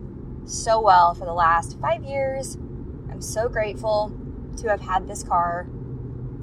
so 0.46 0.80
well 0.80 1.12
for 1.12 1.26
the 1.26 1.34
last 1.34 1.78
five 1.78 2.02
years. 2.04 2.56
I'm 3.10 3.20
so 3.20 3.50
grateful 3.50 4.18
to 4.56 4.70
have 4.70 4.80
had 4.80 5.06
this 5.06 5.22
car 5.22 5.66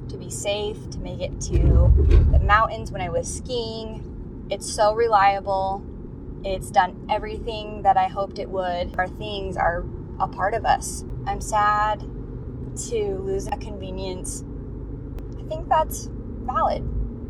to 0.10 0.16
be 0.16 0.30
safe, 0.30 0.92
to 0.92 1.00
make 1.00 1.22
it 1.22 1.42
to 1.42 1.92
the 2.32 2.40
mountains 2.40 2.92
when 2.92 3.02
I 3.02 3.10
was 3.10 3.28
skiing. 3.38 4.46
It's 4.52 4.72
so 4.72 4.94
reliable. 4.94 5.84
It's 6.44 6.70
done 6.70 7.08
everything 7.10 7.82
that 7.82 7.98
I 7.98 8.10
hoped 8.10 8.38
it 8.38 8.50
would. 8.50 8.96
Our 9.00 9.08
things 9.08 9.58
are 9.58 9.84
a 10.24 10.28
part 10.28 10.54
of 10.54 10.66
us. 10.66 11.04
I'm 11.28 11.42
sad 11.42 12.00
to 12.00 13.18
lose 13.24 13.48
a 13.48 13.58
convenience. 13.58 14.44
I 15.38 15.44
think 15.48 15.68
that's 15.68 16.10
valid. 16.44 16.82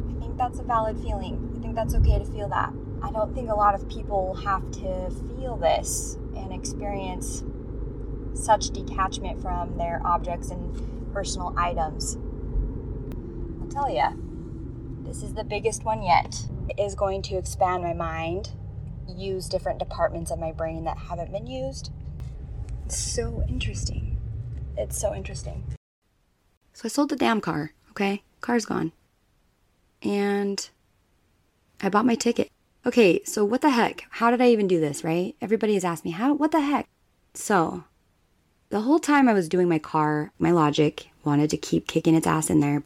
I 0.09 0.19
think 0.19 0.37
that's 0.37 0.59
a 0.59 0.63
valid 0.63 0.99
feeling. 0.99 1.55
I 1.57 1.61
think 1.61 1.75
that's 1.75 1.95
okay 1.95 2.19
to 2.19 2.25
feel 2.25 2.47
that. 2.49 2.71
I 3.01 3.11
don't 3.11 3.33
think 3.33 3.49
a 3.49 3.55
lot 3.55 3.75
of 3.75 3.89
people 3.89 4.35
have 4.35 4.69
to 4.71 5.09
feel 5.35 5.57
this 5.57 6.17
and 6.37 6.53
experience 6.53 7.43
such 8.35 8.69
detachment 8.69 9.41
from 9.41 9.77
their 9.77 10.01
objects 10.05 10.51
and 10.51 11.13
personal 11.13 11.53
items. 11.57 12.17
I'll 13.61 13.67
tell 13.67 13.89
you, 13.89 15.03
this 15.03 15.23
is 15.23 15.33
the 15.33 15.43
biggest 15.43 15.83
one 15.83 16.01
yet. 16.03 16.47
It 16.69 16.79
is 16.79 16.95
going 16.95 17.23
to 17.23 17.37
expand 17.37 17.83
my 17.83 17.93
mind, 17.93 18.51
use 19.07 19.49
different 19.49 19.79
departments 19.79 20.31
of 20.31 20.39
my 20.39 20.51
brain 20.51 20.85
that 20.85 20.97
haven't 20.97 21.31
been 21.31 21.47
used. 21.47 21.91
So 22.87 23.43
interesting. 23.47 24.17
It's 24.77 24.99
so 24.99 25.13
interesting. 25.13 25.63
So 26.73 26.83
I 26.85 26.87
sold 26.87 27.09
the 27.09 27.15
damn 27.15 27.41
car, 27.41 27.73
okay? 27.91 28.23
Car's 28.41 28.65
gone. 28.65 28.91
And 30.01 30.69
I 31.81 31.89
bought 31.89 32.05
my 32.05 32.15
ticket. 32.15 32.49
Okay, 32.85 33.23
so 33.23 33.45
what 33.45 33.61
the 33.61 33.69
heck? 33.69 34.05
How 34.09 34.29
did 34.29 34.41
I 34.41 34.49
even 34.49 34.67
do 34.67 34.79
this, 34.79 35.03
right? 35.03 35.35
Everybody 35.41 35.75
has 35.75 35.85
asked 35.85 36.03
me, 36.03 36.11
how, 36.11 36.33
what 36.33 36.51
the 36.51 36.59
heck? 36.59 36.87
So, 37.33 37.85
the 38.69 38.81
whole 38.81 38.99
time 38.99 39.29
I 39.29 39.33
was 39.33 39.47
doing 39.47 39.69
my 39.69 39.79
car, 39.79 40.33
my 40.37 40.51
logic 40.51 41.09
wanted 41.23 41.49
to 41.51 41.57
keep 41.57 41.87
kicking 41.87 42.15
its 42.15 42.27
ass 42.27 42.49
in 42.49 42.59
there. 42.59 42.83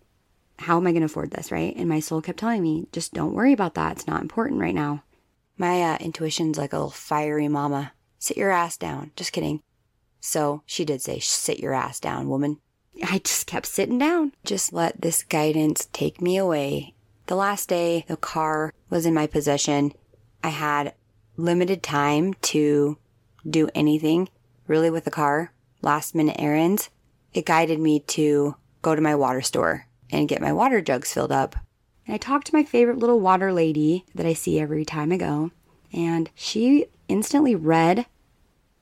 How 0.60 0.78
am 0.78 0.86
I 0.86 0.92
going 0.92 1.02
to 1.02 1.06
afford 1.06 1.32
this, 1.32 1.52
right? 1.52 1.76
And 1.76 1.90
my 1.90 2.00
soul 2.00 2.22
kept 2.22 2.40
telling 2.40 2.62
me, 2.62 2.88
just 2.92 3.14
don't 3.14 3.34
worry 3.34 3.54
about 3.54 3.76
that. 3.76 3.94
It's 3.94 4.08
not 4.08 4.22
important 4.22 4.60
right 4.60 4.76
now. 4.76 5.04
My 5.58 5.82
uh, 5.82 5.98
intuition's 6.00 6.58
like 6.58 6.74
a 6.74 6.78
little 6.78 6.92
fiery 6.92 7.48
mama. 7.48 7.94
Sit 8.20 8.38
your 8.38 8.52
ass 8.52 8.78
down. 8.78 9.12
Just 9.16 9.32
kidding. 9.32 9.62
So 10.20 10.64
she 10.66 10.86
did 10.86 11.02
say, 11.02 11.20
sit 11.20 11.60
your 11.60 11.74
ass 11.74 12.00
down, 12.00 12.30
woman. 12.30 12.60
I 13.04 13.20
just 13.20 13.48
kept 13.48 13.66
sitting 13.66 13.98
down. 13.98 14.34
Just 14.44 14.74
let 14.74 15.02
this 15.02 15.24
guidance 15.24 15.88
take 15.94 16.22
me 16.22 16.38
away. 16.38 16.96
The 17.28 17.36
last 17.36 17.70
day 17.70 18.06
the 18.08 18.18
car 18.18 18.74
was 18.90 19.06
in 19.06 19.14
my 19.14 19.28
possession, 19.28 19.94
I 20.44 20.50
had 20.50 20.94
limited 21.36 21.84
time 21.84 22.34
to 22.34 22.98
do 23.48 23.70
anything 23.76 24.30
really 24.66 24.90
with 24.90 25.06
the 25.06 25.12
car, 25.12 25.54
last 25.82 26.16
minute 26.16 26.38
errands. 26.40 26.90
It 27.34 27.46
guided 27.46 27.80
me 27.80 28.00
to 28.02 28.56
go 28.82 28.96
to 28.96 29.02
my 29.02 29.16
water 29.16 29.42
store 29.42 29.88
and 30.10 30.28
get 30.28 30.42
my 30.42 30.54
water 30.54 30.82
jugs 30.82 31.14
filled 31.14 31.32
up. 31.32 31.56
And 32.06 32.16
I 32.16 32.18
talked 32.18 32.48
to 32.48 32.56
my 32.56 32.64
favorite 32.64 32.98
little 32.98 33.20
water 33.20 33.54
lady 33.54 34.06
that 34.16 34.26
I 34.26 34.34
see 34.34 34.60
every 34.60 34.86
time 34.86 35.12
I 35.12 35.18
go, 35.18 35.52
and 35.94 36.30
she 36.34 36.88
instantly 37.08 37.56
read 37.56 38.06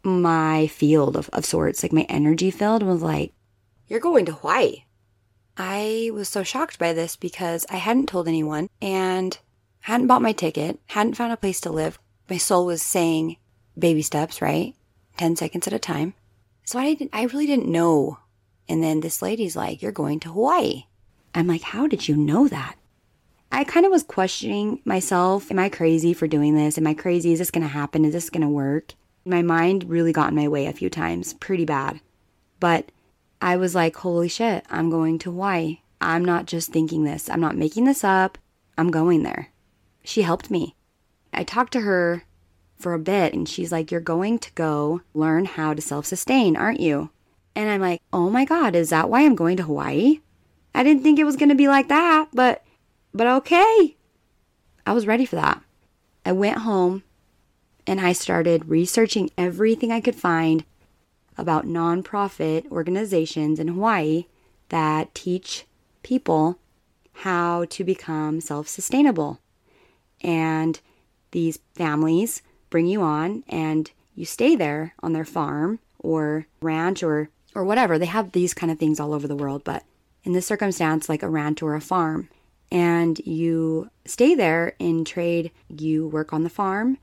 my 0.05 0.67
field 0.67 1.17
of, 1.17 1.29
of 1.33 1.45
sorts, 1.45 1.83
like 1.83 1.91
my 1.91 2.05
energy 2.07 2.51
field, 2.51 2.83
was 2.83 3.01
like, 3.01 3.33
You're 3.87 3.99
going 3.99 4.25
to 4.25 4.33
Hawaii. 4.33 4.83
I 5.57 6.11
was 6.13 6.29
so 6.29 6.43
shocked 6.43 6.77
by 6.77 6.93
this 6.93 7.15
because 7.15 7.65
I 7.69 7.77
hadn't 7.77 8.09
told 8.09 8.27
anyone 8.27 8.69
and 8.81 9.37
hadn't 9.81 10.07
bought 10.07 10.21
my 10.21 10.31
ticket, 10.31 10.79
hadn't 10.87 11.15
found 11.15 11.33
a 11.33 11.37
place 11.37 11.59
to 11.61 11.71
live. 11.71 11.97
My 12.29 12.37
soul 12.37 12.65
was 12.65 12.81
saying 12.81 13.37
baby 13.77 14.01
steps, 14.01 14.41
right? 14.41 14.75
10 15.17 15.35
seconds 15.37 15.67
at 15.67 15.73
a 15.73 15.79
time. 15.79 16.13
So 16.65 16.79
I 16.79 16.93
didn't, 16.93 17.11
I 17.13 17.23
really 17.23 17.45
didn't 17.45 17.71
know. 17.71 18.19
And 18.67 18.83
then 18.83 18.99
this 18.99 19.21
lady's 19.21 19.55
like, 19.55 19.81
You're 19.81 19.91
going 19.91 20.19
to 20.21 20.31
Hawaii. 20.31 20.85
I'm 21.33 21.47
like, 21.47 21.61
How 21.61 21.87
did 21.87 22.07
you 22.07 22.15
know 22.15 22.47
that? 22.47 22.75
I 23.51 23.63
kind 23.63 23.85
of 23.85 23.91
was 23.91 24.03
questioning 24.03 24.81
myself. 24.83 25.49
Am 25.49 25.59
I 25.59 25.69
crazy 25.69 26.13
for 26.13 26.27
doing 26.27 26.55
this? 26.55 26.77
Am 26.77 26.87
I 26.87 26.93
crazy? 26.93 27.31
Is 27.31 27.39
this 27.39 27.51
going 27.51 27.61
to 27.61 27.69
happen? 27.69 28.03
Is 28.03 28.13
this 28.13 28.29
going 28.29 28.41
to 28.41 28.49
work? 28.49 28.93
My 29.25 29.41
mind 29.41 29.89
really 29.89 30.13
got 30.13 30.29
in 30.29 30.35
my 30.35 30.47
way 30.47 30.67
a 30.67 30.73
few 30.73 30.89
times, 30.89 31.33
pretty 31.33 31.65
bad. 31.65 31.99
But 32.59 32.91
I 33.41 33.57
was 33.57 33.75
like, 33.75 33.95
holy 33.95 34.27
shit, 34.27 34.65
I'm 34.69 34.89
going 34.89 35.19
to 35.19 35.31
Hawaii. 35.31 35.79
I'm 35.99 36.23
not 36.23 36.45
just 36.45 36.71
thinking 36.71 37.03
this. 37.03 37.29
I'm 37.29 37.41
not 37.41 37.57
making 37.57 37.85
this 37.85 38.03
up. 38.03 38.37
I'm 38.77 38.91
going 38.91 39.23
there. 39.23 39.49
She 40.03 40.21
helped 40.21 40.51
me. 40.51 40.75
I 41.33 41.43
talked 41.43 41.73
to 41.73 41.81
her 41.81 42.23
for 42.75 42.93
a 42.93 42.99
bit 42.99 43.33
and 43.33 43.47
she's 43.47 43.71
like, 43.71 43.91
You're 43.91 44.01
going 44.01 44.39
to 44.39 44.51
go 44.53 45.01
learn 45.13 45.45
how 45.45 45.73
to 45.73 45.81
self 45.81 46.05
sustain, 46.05 46.55
aren't 46.55 46.79
you? 46.79 47.09
And 47.55 47.69
I'm 47.69 47.81
like, 47.81 48.01
Oh 48.13 48.29
my 48.29 48.45
God, 48.45 48.75
is 48.75 48.89
that 48.89 49.09
why 49.09 49.21
I'm 49.25 49.35
going 49.35 49.57
to 49.57 49.63
Hawaii? 49.63 50.21
I 50.73 50.83
didn't 50.83 51.03
think 51.03 51.19
it 51.19 51.23
was 51.23 51.37
going 51.37 51.49
to 51.49 51.55
be 51.55 51.67
like 51.67 51.87
that, 51.87 52.27
but, 52.33 52.63
but 53.13 53.27
okay. 53.27 53.95
I 54.85 54.93
was 54.93 55.07
ready 55.07 55.25
for 55.25 55.37
that. 55.37 55.61
I 56.25 56.33
went 56.33 56.59
home 56.59 57.03
and 57.87 58.01
I 58.01 58.13
started 58.13 58.69
researching 58.69 59.29
everything 59.37 59.91
I 59.91 60.01
could 60.01 60.15
find 60.15 60.65
about 61.37 61.65
nonprofit 61.67 62.69
organizations 62.71 63.59
in 63.59 63.67
Hawaii 63.67 64.25
that 64.69 65.13
teach 65.13 65.65
people 66.03 66.57
how 67.19 67.65
to 67.65 67.83
become 67.83 68.41
self 68.41 68.67
sustainable. 68.67 69.39
And 70.21 70.79
these 71.31 71.59
families 71.75 72.41
bring 72.69 72.87
you 72.87 73.01
on 73.01 73.43
and 73.47 73.91
you 74.15 74.25
stay 74.25 74.55
there 74.55 74.93
on 75.03 75.13
their 75.13 75.25
farm 75.25 75.79
or 75.99 76.47
ranch 76.61 77.03
or, 77.03 77.29
or 77.53 77.63
whatever. 77.63 77.99
They 77.99 78.05
have 78.05 78.31
these 78.31 78.53
kind 78.53 78.71
of 78.71 78.79
things 78.79 78.99
all 78.99 79.13
over 79.13 79.27
the 79.27 79.35
world, 79.35 79.63
but 79.63 79.83
in 80.23 80.33
this 80.33 80.47
circumstance, 80.47 81.09
like 81.09 81.21
a 81.21 81.29
ranch 81.29 81.61
or 81.61 81.75
a 81.75 81.81
farm. 81.81 82.29
And 82.71 83.19
you 83.19 83.91
stay 84.05 84.33
there 84.33 84.75
in 84.79 85.05
trade, 85.05 85.51
you 85.69 86.07
work 86.07 86.33
on 86.33 86.43
the 86.43 86.49
farm 86.49 86.97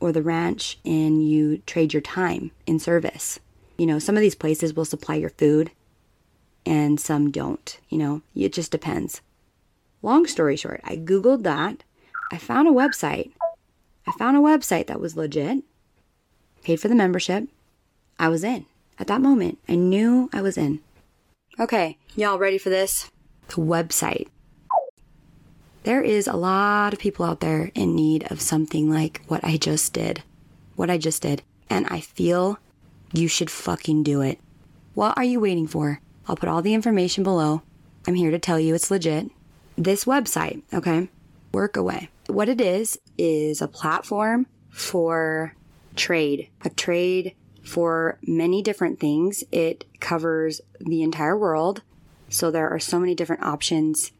or 0.00 0.12
the 0.12 0.22
ranch 0.22 0.78
and 0.84 1.28
you 1.28 1.58
trade 1.58 1.92
your 1.92 2.02
time 2.02 2.50
in 2.66 2.78
service. 2.78 3.38
You 3.78 3.86
know, 3.86 3.98
some 3.98 4.16
of 4.16 4.20
these 4.20 4.34
places 4.34 4.74
will 4.74 4.84
supply 4.84 5.16
your 5.16 5.30
food 5.30 5.70
and 6.64 7.00
some 7.00 7.30
don't. 7.30 7.78
You 7.88 7.98
know, 7.98 8.22
it 8.34 8.52
just 8.52 8.72
depends. 8.72 9.20
Long 10.02 10.26
story 10.26 10.56
short, 10.56 10.80
I 10.84 10.96
Googled 10.96 11.42
that. 11.44 11.84
I 12.30 12.38
found 12.38 12.68
a 12.68 12.72
website. 12.72 13.30
I 14.06 14.12
found 14.12 14.36
a 14.36 14.40
website 14.40 14.86
that 14.86 15.00
was 15.00 15.16
legit, 15.16 15.64
paid 16.62 16.80
for 16.80 16.88
the 16.88 16.94
membership. 16.94 17.48
I 18.18 18.28
was 18.28 18.44
in. 18.44 18.66
At 18.98 19.08
that 19.08 19.20
moment, 19.20 19.58
I 19.68 19.74
knew 19.74 20.30
I 20.32 20.42
was 20.42 20.56
in. 20.56 20.80
Okay, 21.58 21.98
y'all 22.14 22.38
ready 22.38 22.58
for 22.58 22.70
this? 22.70 23.10
The 23.48 23.56
website. 23.56 24.28
There 25.86 26.02
is 26.02 26.26
a 26.26 26.34
lot 26.34 26.92
of 26.92 26.98
people 26.98 27.24
out 27.24 27.38
there 27.38 27.70
in 27.76 27.94
need 27.94 28.28
of 28.32 28.40
something 28.40 28.90
like 28.90 29.22
what 29.28 29.44
I 29.44 29.56
just 29.56 29.92
did. 29.92 30.24
What 30.74 30.90
I 30.90 30.98
just 30.98 31.22
did. 31.22 31.44
And 31.70 31.86
I 31.86 32.00
feel 32.00 32.58
you 33.12 33.28
should 33.28 33.52
fucking 33.52 34.02
do 34.02 34.20
it. 34.20 34.40
What 34.94 35.16
are 35.16 35.22
you 35.22 35.38
waiting 35.38 35.68
for? 35.68 36.00
I'll 36.26 36.34
put 36.34 36.48
all 36.48 36.60
the 36.60 36.74
information 36.74 37.22
below. 37.22 37.62
I'm 38.04 38.16
here 38.16 38.32
to 38.32 38.38
tell 38.40 38.58
you 38.58 38.74
it's 38.74 38.90
legit. 38.90 39.30
This 39.78 40.06
website, 40.06 40.60
okay? 40.74 41.08
Workaway. 41.52 42.08
What 42.26 42.48
it 42.48 42.60
is, 42.60 42.98
is 43.16 43.62
a 43.62 43.68
platform 43.68 44.48
for 44.70 45.54
trade, 45.94 46.48
a 46.64 46.70
trade 46.70 47.36
for 47.62 48.18
many 48.26 48.60
different 48.60 48.98
things. 48.98 49.44
It 49.52 49.84
covers 50.00 50.60
the 50.80 51.04
entire 51.04 51.38
world. 51.38 51.82
So 52.28 52.50
there 52.50 52.68
are 52.68 52.80
so 52.80 52.98
many 52.98 53.14
different 53.14 53.44
options 53.44 54.10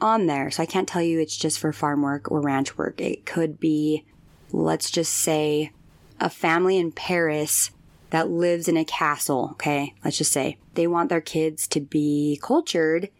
on 0.00 0.26
there. 0.26 0.50
So 0.50 0.62
I 0.62 0.66
can't 0.66 0.88
tell 0.88 1.02
you 1.02 1.20
it's 1.20 1.36
just 1.36 1.58
for 1.58 1.72
farm 1.72 2.02
work 2.02 2.30
or 2.30 2.40
ranch 2.40 2.76
work. 2.76 3.00
It 3.00 3.26
could 3.26 3.58
be, 3.58 4.04
let's 4.52 4.90
just 4.90 5.12
say, 5.12 5.72
a 6.20 6.30
family 6.30 6.78
in 6.78 6.92
Paris 6.92 7.70
that 8.10 8.30
lives 8.30 8.68
in 8.68 8.76
a 8.76 8.84
castle. 8.84 9.50
Okay. 9.52 9.94
Let's 10.04 10.18
just 10.18 10.32
say 10.32 10.58
they 10.74 10.86
want 10.86 11.08
their 11.08 11.20
kids 11.20 11.66
to 11.68 11.80
be 11.80 12.38
cultured 12.42 13.10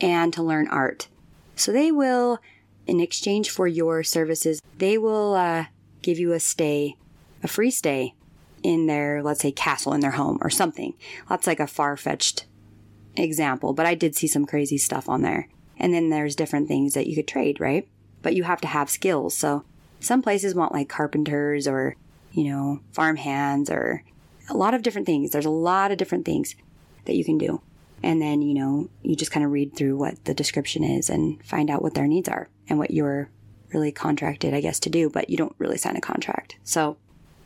and 0.00 0.32
to 0.32 0.42
learn 0.42 0.68
art. 0.68 1.08
So 1.54 1.72
they 1.72 1.92
will, 1.92 2.38
in 2.86 3.00
exchange 3.00 3.50
for 3.50 3.66
your 3.66 4.02
services, 4.02 4.60
they 4.78 4.98
will 4.98 5.34
uh, 5.34 5.66
give 6.00 6.18
you 6.18 6.32
a 6.32 6.40
stay, 6.40 6.96
a 7.42 7.48
free 7.48 7.70
stay 7.70 8.14
in 8.62 8.86
their, 8.86 9.22
let's 9.22 9.40
say, 9.40 9.52
castle 9.52 9.92
in 9.92 10.00
their 10.00 10.12
home 10.12 10.38
or 10.40 10.50
something. 10.50 10.94
That's 11.28 11.46
like 11.46 11.60
a 11.60 11.66
far 11.66 11.96
fetched 11.96 12.46
example, 13.16 13.74
but 13.74 13.86
I 13.86 13.94
did 13.94 14.16
see 14.16 14.26
some 14.26 14.46
crazy 14.46 14.78
stuff 14.78 15.08
on 15.08 15.22
there. 15.22 15.48
And 15.82 15.92
then 15.92 16.08
there's 16.08 16.36
different 16.36 16.68
things 16.68 16.94
that 16.94 17.06
you 17.06 17.14
could 17.14 17.28
trade, 17.28 17.60
right? 17.60 17.86
But 18.22 18.34
you 18.34 18.44
have 18.44 18.60
to 18.62 18.68
have 18.68 18.88
skills. 18.88 19.36
So 19.36 19.64
some 20.00 20.22
places 20.22 20.54
want 20.54 20.72
like 20.72 20.88
carpenters 20.88 21.68
or, 21.68 21.96
you 22.32 22.44
know, 22.44 22.80
farm 22.92 23.16
hands 23.16 23.68
or 23.68 24.04
a 24.48 24.56
lot 24.56 24.72
of 24.72 24.82
different 24.82 25.06
things. 25.06 25.30
There's 25.30 25.44
a 25.44 25.50
lot 25.50 25.90
of 25.90 25.98
different 25.98 26.24
things 26.24 26.54
that 27.04 27.16
you 27.16 27.24
can 27.24 27.36
do. 27.36 27.60
And 28.02 28.22
then, 28.22 28.42
you 28.42 28.54
know, 28.54 28.88
you 29.02 29.16
just 29.16 29.32
kind 29.32 29.44
of 29.44 29.52
read 29.52 29.76
through 29.76 29.96
what 29.96 30.24
the 30.24 30.34
description 30.34 30.82
is 30.82 31.10
and 31.10 31.44
find 31.44 31.68
out 31.68 31.82
what 31.82 31.94
their 31.94 32.06
needs 32.06 32.28
are 32.28 32.48
and 32.68 32.78
what 32.78 32.92
you're 32.92 33.28
really 33.72 33.92
contracted, 33.92 34.54
I 34.54 34.60
guess, 34.60 34.78
to 34.80 34.90
do, 34.90 35.10
but 35.10 35.30
you 35.30 35.36
don't 35.36 35.54
really 35.58 35.78
sign 35.78 35.96
a 35.96 36.00
contract. 36.00 36.56
So, 36.64 36.96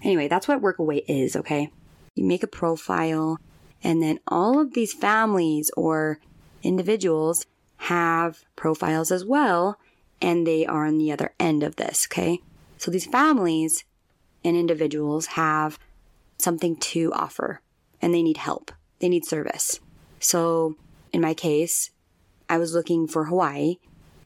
anyway, 0.02 0.28
that's 0.28 0.48
what 0.48 0.62
Workaway 0.62 1.04
is, 1.08 1.36
okay? 1.36 1.70
You 2.14 2.24
make 2.24 2.42
a 2.42 2.48
profile 2.48 3.38
And 3.82 4.02
then 4.02 4.18
all 4.26 4.58
of 4.58 4.74
these 4.74 4.92
families 4.92 5.70
or 5.76 6.18
individuals 6.62 7.46
have 7.86 8.44
profiles 8.56 9.10
as 9.10 9.24
well, 9.24 9.78
and 10.20 10.46
they 10.46 10.66
are 10.66 10.86
on 10.86 10.98
the 10.98 11.12
other 11.12 11.32
end 11.38 11.62
of 11.62 11.76
this, 11.76 12.06
okay? 12.10 12.40
So 12.78 12.90
these 12.90 13.06
families 13.06 13.84
and 14.44 14.56
individuals 14.56 15.26
have 15.26 15.78
something 16.38 16.76
to 16.76 17.12
offer 17.12 17.60
and 18.02 18.12
they 18.12 18.22
need 18.22 18.38
help. 18.38 18.72
They 18.98 19.08
need 19.08 19.24
service. 19.24 19.80
So 20.20 20.76
in 21.12 21.20
my 21.20 21.34
case, 21.34 21.90
I 22.48 22.58
was 22.58 22.74
looking 22.74 23.06
for 23.06 23.24
Hawaii 23.24 23.76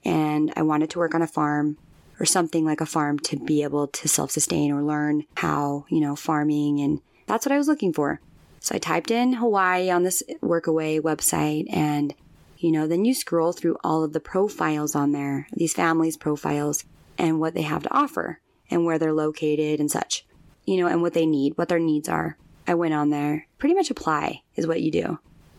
and 0.04 0.52
I 0.56 0.62
wanted 0.62 0.90
to 0.90 0.98
work 0.98 1.14
on 1.14 1.22
a 1.22 1.26
farm 1.26 1.76
or 2.18 2.26
something 2.26 2.64
like 2.64 2.80
a 2.80 2.86
farm 2.86 3.18
to 3.20 3.36
be 3.36 3.62
able 3.62 3.86
to 3.88 4.08
self 4.08 4.30
sustain 4.30 4.72
or 4.72 4.82
learn 4.82 5.24
how, 5.36 5.84
you 5.88 6.00
know, 6.00 6.16
farming. 6.16 6.80
And 6.80 7.00
that's 7.26 7.46
what 7.46 7.52
I 7.52 7.58
was 7.58 7.68
looking 7.68 7.92
for. 7.92 8.20
So 8.60 8.74
I 8.74 8.78
typed 8.78 9.10
in 9.10 9.34
Hawaii 9.34 9.90
on 9.90 10.02
this 10.02 10.22
Workaway 10.42 11.00
website 11.00 11.66
and, 11.72 12.14
you 12.60 12.70
know, 12.70 12.86
then 12.86 13.06
you 13.06 13.14
scroll 13.14 13.52
through 13.52 13.78
all 13.82 14.04
of 14.04 14.12
the 14.12 14.20
profiles 14.20 14.94
on 14.94 15.12
there, 15.12 15.48
these 15.54 15.72
families' 15.72 16.18
profiles 16.18 16.84
and 17.16 17.40
what 17.40 17.54
they 17.54 17.62
have 17.62 17.82
to 17.82 17.94
offer 17.94 18.38
and 18.70 18.84
where 18.84 18.98
they're 18.98 19.14
located 19.14 19.80
and 19.80 19.90
such, 19.90 20.26
you 20.66 20.76
know, 20.76 20.86
and 20.86 21.00
what 21.00 21.14
they 21.14 21.24
need, 21.24 21.56
what 21.56 21.68
their 21.68 21.78
needs 21.78 22.08
are. 22.08 22.36
I 22.66 22.74
went 22.74 22.92
on 22.92 23.08
there. 23.08 23.46
Pretty 23.56 23.74
much 23.74 23.90
apply 23.90 24.42
is 24.56 24.66
what 24.66 24.82
you 24.82 24.92
do. 24.92 25.18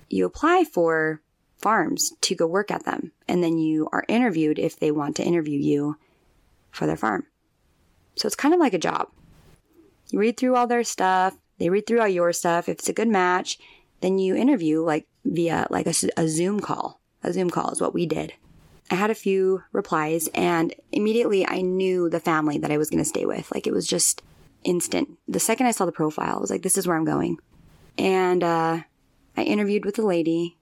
You 0.10 0.26
apply 0.26 0.64
for 0.64 1.22
farms 1.58 2.14
to 2.22 2.36
go 2.36 2.46
work 2.46 2.70
at 2.70 2.86
them, 2.86 3.12
and 3.28 3.44
then 3.44 3.58
you 3.58 3.90
are 3.92 4.06
interviewed 4.08 4.60
if 4.60 4.80
they 4.80 4.92
want 4.92 5.16
to 5.16 5.24
interview 5.24 5.60
you 5.60 5.98
for 6.70 6.86
their 6.86 6.98
farm. 6.98 7.26
So 8.16 8.28
it's 8.28 8.36
kind 8.36 8.54
of 8.54 8.60
like 8.60 8.76
a 8.76 8.80
job. 8.80 9.10
You 10.12 10.20
read 10.20 10.38
through 10.38 10.56
all 10.56 10.68
their 10.68 10.84
stuff, 10.84 11.36
they 11.58 11.70
read 11.70 11.88
through 11.88 12.02
all 12.02 12.08
your 12.08 12.32
stuff. 12.34 12.70
If 12.70 12.80
it's 12.80 12.90
a 12.90 12.94
good 12.94 13.08
match, 13.08 13.58
then 14.02 14.20
you 14.20 14.36
interview 14.36 14.84
like 14.84 15.08
via 15.26 15.68
like 15.70 15.88
a, 15.88 15.94
a 16.18 16.28
Zoom 16.28 16.60
call. 16.60 17.02
A 17.24 17.34
Zoom 17.34 17.50
call 17.50 17.72
is 17.72 17.82
what 17.82 17.94
we 17.94 18.06
did. 18.06 18.34
I 18.90 18.96
had 18.96 19.10
a 19.10 19.16
few 19.16 19.64
replies 19.72 20.28
and 20.34 20.74
immediately 20.92 21.48
I 21.48 21.62
knew 21.62 22.10
the 22.10 22.20
family 22.20 22.58
that 22.58 22.72
I 22.72 22.78
was 22.78 22.90
going 22.90 23.02
to 23.02 23.08
stay 23.08 23.26
with. 23.26 23.52
Like 23.54 23.68
it 23.68 23.74
was 23.74 23.88
just 23.88 24.22
instant. 24.64 25.18
The 25.28 25.40
second 25.40 25.68
I 25.68 25.72
saw 25.72 25.86
the 25.86 25.92
profile, 25.92 26.38
I 26.38 26.42
was 26.42 26.50
like, 26.50 26.62
this 26.62 26.78
is 26.78 26.88
where 26.88 26.98
I'm 26.98 27.06
going. 27.06 27.38
And 27.98 28.44
uh, 28.44 28.82
I 29.38 29.44
interviewed 29.44 29.86
with 29.86 29.96
the 29.96 30.06
lady. 30.06 30.58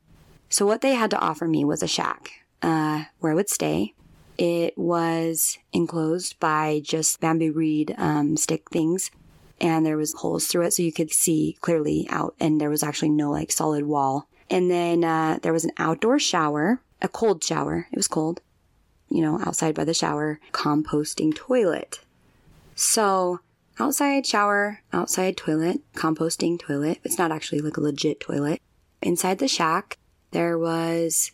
So 0.50 0.66
what 0.66 0.82
they 0.82 0.94
had 0.94 1.12
to 1.12 1.20
offer 1.20 1.48
me 1.48 1.64
was 1.66 1.82
a 1.82 1.88
shack 1.88 2.32
uh, 2.62 3.06
where 3.20 3.32
I 3.32 3.36
would 3.36 3.50
stay. 3.50 3.94
It 4.38 4.78
was 4.78 5.58
enclosed 5.74 6.40
by 6.40 6.82
just 6.84 7.20
bamboo 7.20 7.52
reed 7.52 7.94
um, 7.98 8.38
stick 8.38 8.70
things, 8.72 9.12
and 9.60 9.86
there 9.86 9.98
was 9.98 10.14
holes 10.14 10.48
through 10.48 10.68
it 10.68 10.74
so 10.74 10.82
you 10.82 10.94
could 10.94 11.12
see 11.12 11.58
clearly 11.60 12.08
out. 12.10 12.36
And 12.40 12.60
there 12.60 12.70
was 12.70 12.82
actually 12.82 13.10
no 13.10 13.32
like 13.32 13.52
solid 13.52 13.86
wall. 13.86 14.29
And 14.50 14.70
then 14.70 15.04
uh, 15.04 15.40
there 15.42 15.54
was 15.54 15.64
an 15.64 15.72
outdoor 15.78 16.20
shower, 16.20 16.82
a 17.02 17.08
cold 17.08 17.44
shower. 17.44 17.88
It 17.92 17.96
was 17.96 18.08
cold, 18.08 18.42
you 19.10 19.22
know, 19.22 19.40
outside 19.46 19.76
by 19.76 19.84
the 19.84 19.94
shower, 19.94 20.40
composting 20.52 21.36
toilet. 21.36 22.00
So 22.76 23.42
outside 23.80 24.26
shower, 24.26 24.82
outside 24.92 25.38
toilet, 25.38 25.82
composting 25.94 26.60
toilet. 26.60 27.00
It's 27.04 27.18
not 27.18 27.32
actually 27.32 27.62
like 27.62 27.78
a 27.78 27.82
legit 27.82 28.20
toilet. 28.20 28.62
Inside 29.02 29.40
the 29.40 29.48
shack, 29.48 29.98
there 30.32 30.58
was, 30.58 31.32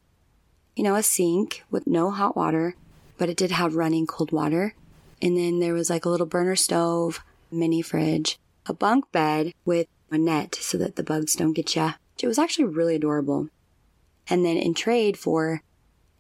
you 0.76 0.84
know, 0.84 0.96
a 0.96 1.04
sink 1.04 1.64
with 1.72 1.88
no 1.88 2.12
hot 2.12 2.36
water, 2.36 2.76
but 3.18 3.30
it 3.30 3.38
did 3.38 3.52
have 3.52 3.76
running 3.76 4.06
cold 4.08 4.32
water. 4.32 4.76
And 5.22 5.38
then 5.38 5.60
there 5.60 5.74
was 5.74 5.90
like 5.90 6.06
a 6.06 6.10
little 6.10 6.26
burner 6.28 6.56
stove, 6.56 7.24
mini 7.50 7.82
fridge, 7.82 8.38
a 8.66 8.74
bunk 8.74 9.12
bed 9.12 9.54
with 9.64 9.88
a 10.12 10.18
net 10.18 10.56
so 10.56 10.78
that 10.78 10.98
the 10.98 11.04
bugs 11.04 11.36
don't 11.36 11.54
get 11.54 11.76
you. 11.76 11.94
It 12.22 12.28
was 12.28 12.40
actually 12.40 12.66
really 12.66 12.96
adorable. 12.96 13.50
And 14.28 14.46
then 14.46 14.58
in 14.58 14.74
trade 14.74 15.18
for 15.18 15.62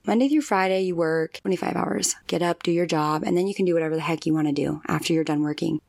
Monday 0.06 0.30
through 0.30 0.42
Friday, 0.42 0.82
you 0.82 0.96
work 0.96 1.40
25 1.42 1.76
hours, 1.76 2.16
get 2.28 2.42
up, 2.42 2.62
do 2.62 2.72
your 2.72 2.86
job, 2.86 3.24
and 3.24 3.36
then 3.36 3.48
you 3.48 3.56
can 3.56 3.66
do 3.66 3.74
whatever 3.74 3.96
the 3.96 4.02
heck 4.02 4.26
you 4.26 4.34
want 4.34 4.48
to 4.48 4.54
do 4.54 4.82
after 4.88 5.14
you're 5.14 5.24
done 5.24 5.42
working 5.42 5.80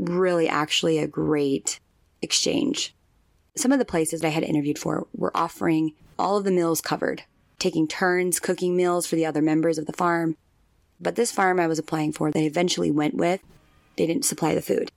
really 0.00 0.48
actually 0.48 0.98
a 0.98 1.06
great 1.06 1.78
exchange. 2.22 2.94
Some 3.56 3.72
of 3.72 3.78
the 3.78 3.84
places 3.84 4.20
that 4.20 4.28
I 4.28 4.30
had 4.30 4.42
interviewed 4.42 4.78
for 4.78 5.06
were 5.12 5.36
offering 5.36 5.94
all 6.18 6.36
of 6.36 6.44
the 6.44 6.50
meals 6.50 6.80
covered, 6.80 7.24
taking 7.58 7.86
turns 7.86 8.40
cooking 8.40 8.76
meals 8.76 9.06
for 9.06 9.16
the 9.16 9.26
other 9.26 9.42
members 9.42 9.78
of 9.78 9.86
the 9.86 9.92
farm. 9.92 10.36
But 11.00 11.16
this 11.16 11.32
farm 11.32 11.60
I 11.60 11.66
was 11.66 11.78
applying 11.78 12.12
for, 12.12 12.30
they 12.30 12.46
eventually 12.46 12.90
went 12.90 13.14
with, 13.14 13.40
they 13.96 14.06
didn't 14.06 14.24
supply 14.24 14.54
the 14.54 14.62
food. 14.62 14.90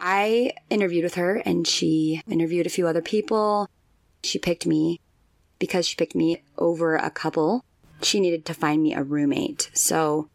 I 0.00 0.52
interviewed 0.70 1.04
with 1.04 1.14
her 1.14 1.36
and 1.36 1.66
she 1.66 2.22
interviewed 2.28 2.66
a 2.66 2.70
few 2.70 2.86
other 2.86 3.02
people. 3.02 3.68
She 4.22 4.38
picked 4.38 4.66
me 4.66 5.00
because 5.58 5.86
she 5.86 5.96
picked 5.96 6.14
me 6.14 6.42
over 6.58 6.96
a 6.96 7.10
couple. 7.10 7.64
She 8.02 8.18
needed 8.18 8.44
to 8.46 8.54
find 8.54 8.82
me 8.82 8.94
a 8.94 9.02
roommate. 9.02 9.70
So 9.74 10.28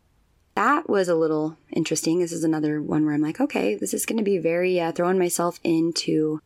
that 0.54 0.88
was 0.88 1.10
a 1.10 1.15
little 1.15 1.58
interesting. 1.71 2.19
This 2.19 2.32
is 2.32 2.43
another 2.43 2.82
one 2.82 3.06
where 3.06 3.13
I'm 3.13 3.21
like, 3.21 3.41
okay, 3.41 3.75
this 3.75 3.93
is 3.93 4.06
going 4.06 4.17
to 4.17 4.23
be 4.23 4.38
very 4.38 4.80
uh, 4.80 4.91
throwing 4.91 5.19
myself 5.19 5.60
into 5.63 6.39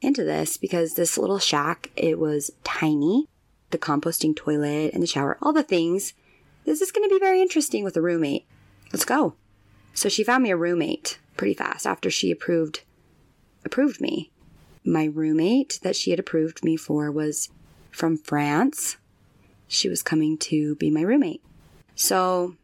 into 0.00 0.24
this 0.24 0.58
because 0.58 0.94
this 0.94 1.16
little 1.16 1.38
shack 1.38 1.90
it 1.96 2.18
was 2.18 2.50
tiny, 2.62 3.26
the 3.70 3.78
composting 3.78 4.36
toilet 4.36 4.92
and 4.92 5.02
the 5.02 5.06
shower, 5.06 5.38
all 5.40 5.52
the 5.52 5.62
things. 5.62 6.14
This 6.64 6.80
is 6.80 6.92
going 6.92 7.08
to 7.08 7.14
be 7.14 7.20
very 7.20 7.40
interesting 7.40 7.84
with 7.84 7.96
a 7.96 8.02
roommate. 8.02 8.46
Let's 8.92 9.04
go. 9.04 9.34
So 9.94 10.08
she 10.08 10.24
found 10.24 10.42
me 10.42 10.50
a 10.50 10.56
roommate 10.56 11.18
pretty 11.36 11.54
fast 11.54 11.86
after 11.86 12.10
she 12.10 12.30
approved 12.30 12.82
approved 13.64 14.00
me. 14.00 14.30
My 14.84 15.04
roommate 15.04 15.80
that 15.82 15.96
she 15.96 16.10
had 16.10 16.20
approved 16.20 16.62
me 16.62 16.76
for 16.76 17.10
was 17.10 17.48
from 17.90 18.18
France. 18.18 18.98
She 19.66 19.88
was 19.88 20.02
coming 20.02 20.36
to 20.38 20.74
be 20.74 20.90
my 20.90 21.00
roommate. 21.00 21.42
So 21.94 22.56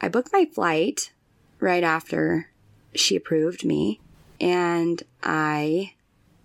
I 0.00 0.08
booked 0.08 0.32
my 0.32 0.44
flight 0.44 1.12
right 1.58 1.82
after 1.82 2.50
she 2.94 3.16
approved 3.16 3.64
me, 3.64 4.00
and 4.40 5.02
I 5.22 5.94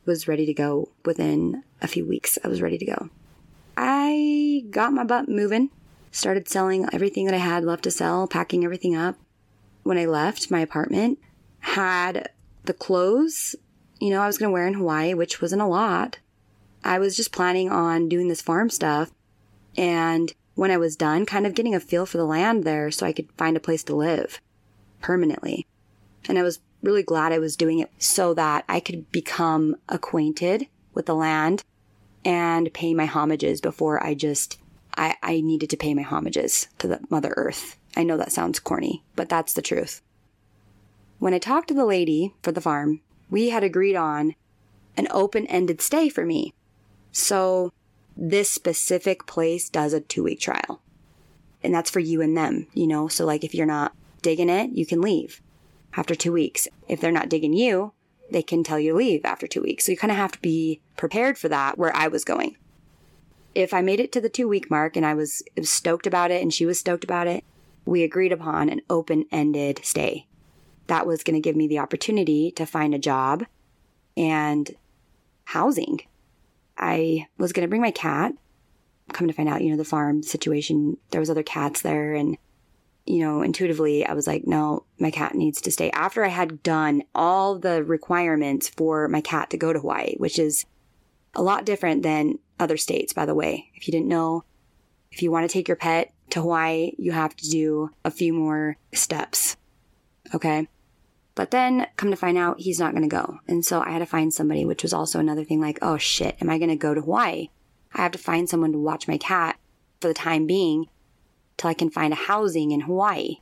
was 0.06 0.28
ready 0.28 0.46
to 0.48 0.54
go 0.54 0.90
within 1.06 1.64
a 1.82 1.88
few 1.88 2.06
weeks. 2.06 2.40
I 2.44 2.48
was 2.48 2.62
ready 2.62 2.78
to 2.78 2.86
go. 2.86 3.10
I 3.78 4.66
got 4.70 4.94
my 4.94 5.04
butt 5.04 5.30
moving, 5.30 5.70
started 6.12 6.48
selling 6.48 6.88
everything 6.92 7.26
that 7.26 7.36
I 7.36 7.40
had 7.40 7.64
left 7.64 7.84
to 7.84 7.92
sell, 7.92 8.28
packing 8.28 8.64
everything 8.64 8.96
up. 8.96 9.18
When 9.84 9.98
I 9.98 10.06
left 10.06 10.52
my 10.52 10.62
apartment, 10.62 11.20
had 11.60 12.30
the 12.64 12.74
clothes, 12.74 13.56
you 14.00 14.10
know, 14.10 14.22
I 14.22 14.28
was 14.28 14.38
going 14.38 14.50
to 14.50 14.54
wear 14.54 14.68
in 14.68 14.74
Hawaii, 14.74 15.14
which 15.14 15.42
wasn't 15.42 15.62
a 15.62 15.68
lot. 15.68 16.20
I 16.84 17.00
was 17.00 17.16
just 17.16 17.32
planning 17.32 17.70
on 17.70 18.10
doing 18.10 18.28
this 18.28 18.42
farm 18.42 18.70
stuff 18.70 19.12
and 19.76 20.34
when 20.56 20.72
I 20.72 20.78
was 20.78 20.96
done, 20.96 21.26
kind 21.26 21.48
of 21.48 21.56
getting 21.56 21.74
a 21.74 21.80
feel 21.80 22.06
for 22.06 22.18
the 22.18 22.26
land 22.26 22.64
there 22.64 22.92
so 22.92 23.06
I 23.06 23.14
could 23.14 23.32
find 23.38 23.58
a 23.58 23.62
place 23.62 23.84
to 23.86 23.96
live 23.96 24.40
permanently. 25.02 25.66
And 26.28 26.38
I 26.38 26.44
was 26.44 26.60
really 26.82 27.04
glad 27.04 27.32
I 27.32 27.40
was 27.40 27.58
doing 27.58 27.80
it 27.80 27.92
so 27.98 28.34
that 28.36 28.66
I 28.70 28.80
could 28.80 29.12
become 29.12 29.76
acquainted 29.90 30.68
with 30.94 31.08
the 31.08 31.16
land 31.16 31.64
and 32.24 32.74
pay 32.74 32.94
my 32.94 33.06
homages 33.06 33.62
before 33.62 34.04
I 34.04 34.14
just, 34.14 34.60
I, 34.98 35.16
I 35.22 35.42
needed 35.42 35.70
to 35.72 35.78
pay 35.78 35.94
my 35.94 36.02
homages 36.02 36.68
to 36.80 36.88
the 36.88 37.00
Mother 37.10 37.34
Earth. 37.36 37.78
I 37.96 38.04
know 38.04 38.18
that 38.18 38.32
sounds 38.32 38.60
corny, 38.60 39.04
but 39.16 39.30
that's 39.30 39.54
the 39.54 39.62
truth. 39.62 40.02
When 41.20 41.34
I 41.34 41.40
talked 41.40 41.70
to 41.70 41.74
the 41.74 41.86
lady 41.86 42.34
for 42.42 42.52
the 42.52 42.62
farm, 42.62 43.02
we 43.30 43.50
had 43.50 43.64
agreed 43.64 43.96
on 43.96 44.36
an 44.98 45.08
open 45.12 45.48
ended 45.48 45.82
stay 45.82 46.10
for 46.10 46.26
me. 46.26 46.54
So 47.12 47.72
this 48.16 48.50
specific 48.50 49.26
place 49.26 49.70
does 49.70 49.94
a 49.94 50.02
two 50.02 50.24
week 50.24 50.40
trial. 50.40 50.82
And 51.64 51.74
that's 51.74 51.90
for 51.90 52.00
you 52.00 52.22
and 52.22 52.36
them, 52.36 52.68
you 52.74 52.88
know? 52.88 53.08
So, 53.08 53.26
like, 53.26 53.44
if 53.44 53.56
you're 53.56 53.66
not 53.66 53.96
digging 54.22 54.50
it, 54.50 54.72
you 54.72 54.86
can 54.86 55.02
leave 55.02 55.42
after 55.96 56.14
two 56.14 56.34
weeks. 56.34 56.68
If 56.88 57.00
they're 57.00 57.12
not 57.12 57.30
digging 57.30 57.54
you, 57.54 57.94
they 58.30 58.44
can 58.44 58.64
tell 58.64 58.80
you 58.80 58.92
to 58.92 58.98
leave 58.98 59.24
after 59.24 59.48
two 59.48 59.62
weeks. 59.62 59.86
So, 59.86 59.92
you 59.92 59.98
kind 59.98 60.12
of 60.12 60.18
have 60.18 60.34
to 60.34 60.42
be 60.42 60.82
prepared 60.98 61.38
for 61.38 61.48
that 61.50 61.78
where 61.78 61.96
I 61.96 62.08
was 62.10 62.26
going. 62.26 62.58
If 63.56 63.74
I 63.74 63.82
made 63.82 64.00
it 64.00 64.12
to 64.14 64.22
the 64.22 64.30
two 64.30 64.48
week 64.48 64.72
mark 64.72 64.96
and 64.96 65.06
I 65.06 65.14
was, 65.14 65.44
stoked 65.62 66.08
about 66.08 66.32
it 66.32 66.42
and 66.42 66.54
she 66.54 66.66
was 66.66 66.80
stoked 66.80 67.04
about 67.04 67.28
it, 67.28 67.44
we 67.86 68.04
agreed 68.04 68.32
upon 68.32 68.70
an 68.70 68.82
open 68.90 69.26
ended 69.32 69.82
stay. 69.84 70.28
That 70.88 71.06
was 71.06 71.24
going 71.24 71.36
to 71.36 71.42
give 71.42 71.56
me 71.56 71.68
the 71.68 71.80
opportunity 71.80 72.52
to 72.52 72.66
find 72.66 72.94
a 72.94 73.00
job 73.00 73.46
and 74.18 74.70
housing 75.46 76.02
I 76.78 77.28
was 77.38 77.54
going 77.54 77.64
to 77.64 77.70
bring 77.70 77.82
my 77.82 77.92
cat. 77.92 78.34
Come 79.12 79.28
to 79.28 79.34
find 79.34 79.50
out, 79.50 79.62
you 79.62 79.70
know, 79.70 79.78
the 79.78 79.86
farm 79.86 80.24
situation, 80.24 80.98
there 81.12 81.20
was 81.20 81.30
other 81.30 81.44
cats 81.44 81.82
there. 81.82 82.14
And, 82.14 82.38
you 83.06 83.20
know, 83.20 83.42
intuitively, 83.42 84.06
I 84.06 84.14
was 84.14 84.28
like, 84.28 84.48
no, 84.48 84.86
my 85.00 85.12
cat 85.12 85.36
needs 85.36 85.62
to 85.62 85.72
stay. 85.72 85.92
After 85.92 86.24
I 86.24 86.30
had 86.30 86.64
done 86.64 87.04
all 87.14 87.60
the 87.60 87.84
requirements 87.84 88.70
for 88.70 89.08
my 89.08 89.22
cat 89.22 89.50
to 89.52 89.58
go 89.58 89.74
to 89.74 89.80
Hawaii, 89.80 90.16
which 90.18 90.40
is 90.40 90.66
a 91.36 91.42
lot 91.42 91.66
different 91.66 92.04
than 92.04 92.40
other 92.60 92.78
states, 92.78 93.14
by 93.14 93.26
the 93.26 93.36
way. 93.36 93.70
If 93.76 93.88
you 93.88 93.92
didn't 93.92 94.08
know, 94.08 94.44
if 95.12 95.22
you 95.22 95.32
want 95.32 95.50
to 95.50 95.54
take 95.54 95.68
your 95.68 95.78
pet 95.78 96.14
to 96.32 96.42
Hawaii, 96.42 96.94
you 96.98 97.12
have 97.12 97.36
to 97.36 97.50
do 97.50 97.92
a 98.04 98.12
few 98.12 98.34
more 98.34 98.78
steps. 98.94 99.58
Okay. 100.34 100.68
But 101.36 101.52
then 101.52 101.88
come 101.98 102.12
to 102.12 102.16
find 102.16 102.38
out 102.38 102.60
he's 102.60 102.80
not 102.80 102.92
going 102.92 103.08
to 103.08 103.16
go. 103.16 103.40
And 103.48 103.66
so 103.66 103.82
I 103.82 103.92
had 103.92 104.00
to 104.00 104.06
find 104.06 104.34
somebody, 104.34 104.66
which 104.66 104.84
was 104.84 104.94
also 104.94 105.20
another 105.20 105.44
thing 105.44 105.60
like, 105.60 105.80
oh 105.82 105.98
shit, 105.98 106.38
am 106.42 106.50
I 106.50 106.58
going 106.58 106.70
to 106.70 106.76
go 106.76 106.94
to 106.94 107.02
Hawaii? 107.02 107.50
I 107.94 108.02
have 108.02 108.12
to 108.14 108.18
find 108.18 108.50
someone 108.50 108.72
to 108.72 108.80
watch 108.80 109.08
my 109.08 109.18
cat 109.18 109.58
for 110.00 110.08
the 110.08 110.14
time 110.14 110.46
being 110.48 110.88
till 111.58 111.70
I 111.70 111.74
can 111.74 111.90
find 111.90 112.14
a 112.14 112.18
housing 112.18 112.72
in 112.72 112.82
Hawaii. 112.82 113.38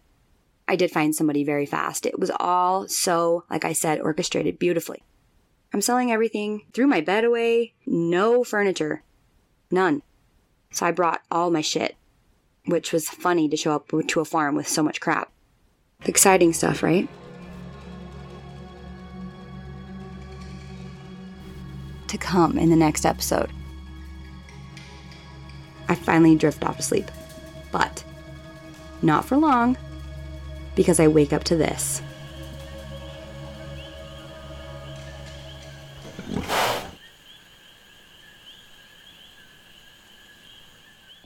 I 0.67 0.75
did 0.75 0.91
find 0.91 1.13
somebody 1.13 1.43
very 1.43 1.65
fast. 1.65 2.05
It 2.05 2.19
was 2.19 2.31
all 2.39 2.87
so, 2.87 3.43
like 3.49 3.65
I 3.65 3.73
said, 3.73 3.99
orchestrated 3.99 4.57
beautifully. 4.59 5.03
I'm 5.73 5.81
selling 5.81 6.11
everything, 6.11 6.65
threw 6.73 6.85
my 6.85 7.01
bed 7.01 7.23
away, 7.23 7.73
no 7.85 8.43
furniture, 8.43 9.03
none. 9.71 10.01
So 10.71 10.85
I 10.85 10.91
brought 10.91 11.21
all 11.31 11.49
my 11.49 11.61
shit, 11.61 11.95
which 12.65 12.91
was 12.91 13.09
funny 13.09 13.47
to 13.49 13.57
show 13.57 13.73
up 13.73 13.89
to 14.07 14.19
a 14.19 14.25
farm 14.25 14.55
with 14.55 14.67
so 14.67 14.83
much 14.83 14.99
crap. 14.99 15.31
Exciting 16.05 16.51
stuff, 16.51 16.83
right? 16.83 17.07
To 22.07 22.17
come 22.17 22.57
in 22.57 22.69
the 22.69 22.75
next 22.75 23.05
episode. 23.05 23.49
I 25.87 25.95
finally 25.95 26.35
drift 26.35 26.65
off 26.65 26.77
to 26.77 26.83
sleep. 26.83 27.09
But 27.71 28.03
not 29.01 29.23
for 29.23 29.37
long, 29.37 29.77
because 30.75 30.99
I 30.99 31.07
wake 31.07 31.31
up 31.31 31.45
to 31.45 31.55
this. 31.55 32.01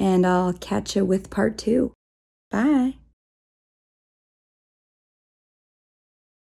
And 0.06 0.24
I'll 0.24 0.54
catch 0.54 0.96
you 0.96 1.04
with 1.04 1.32
part 1.32 1.58
two. 1.58 1.92
Bye. 2.52 2.98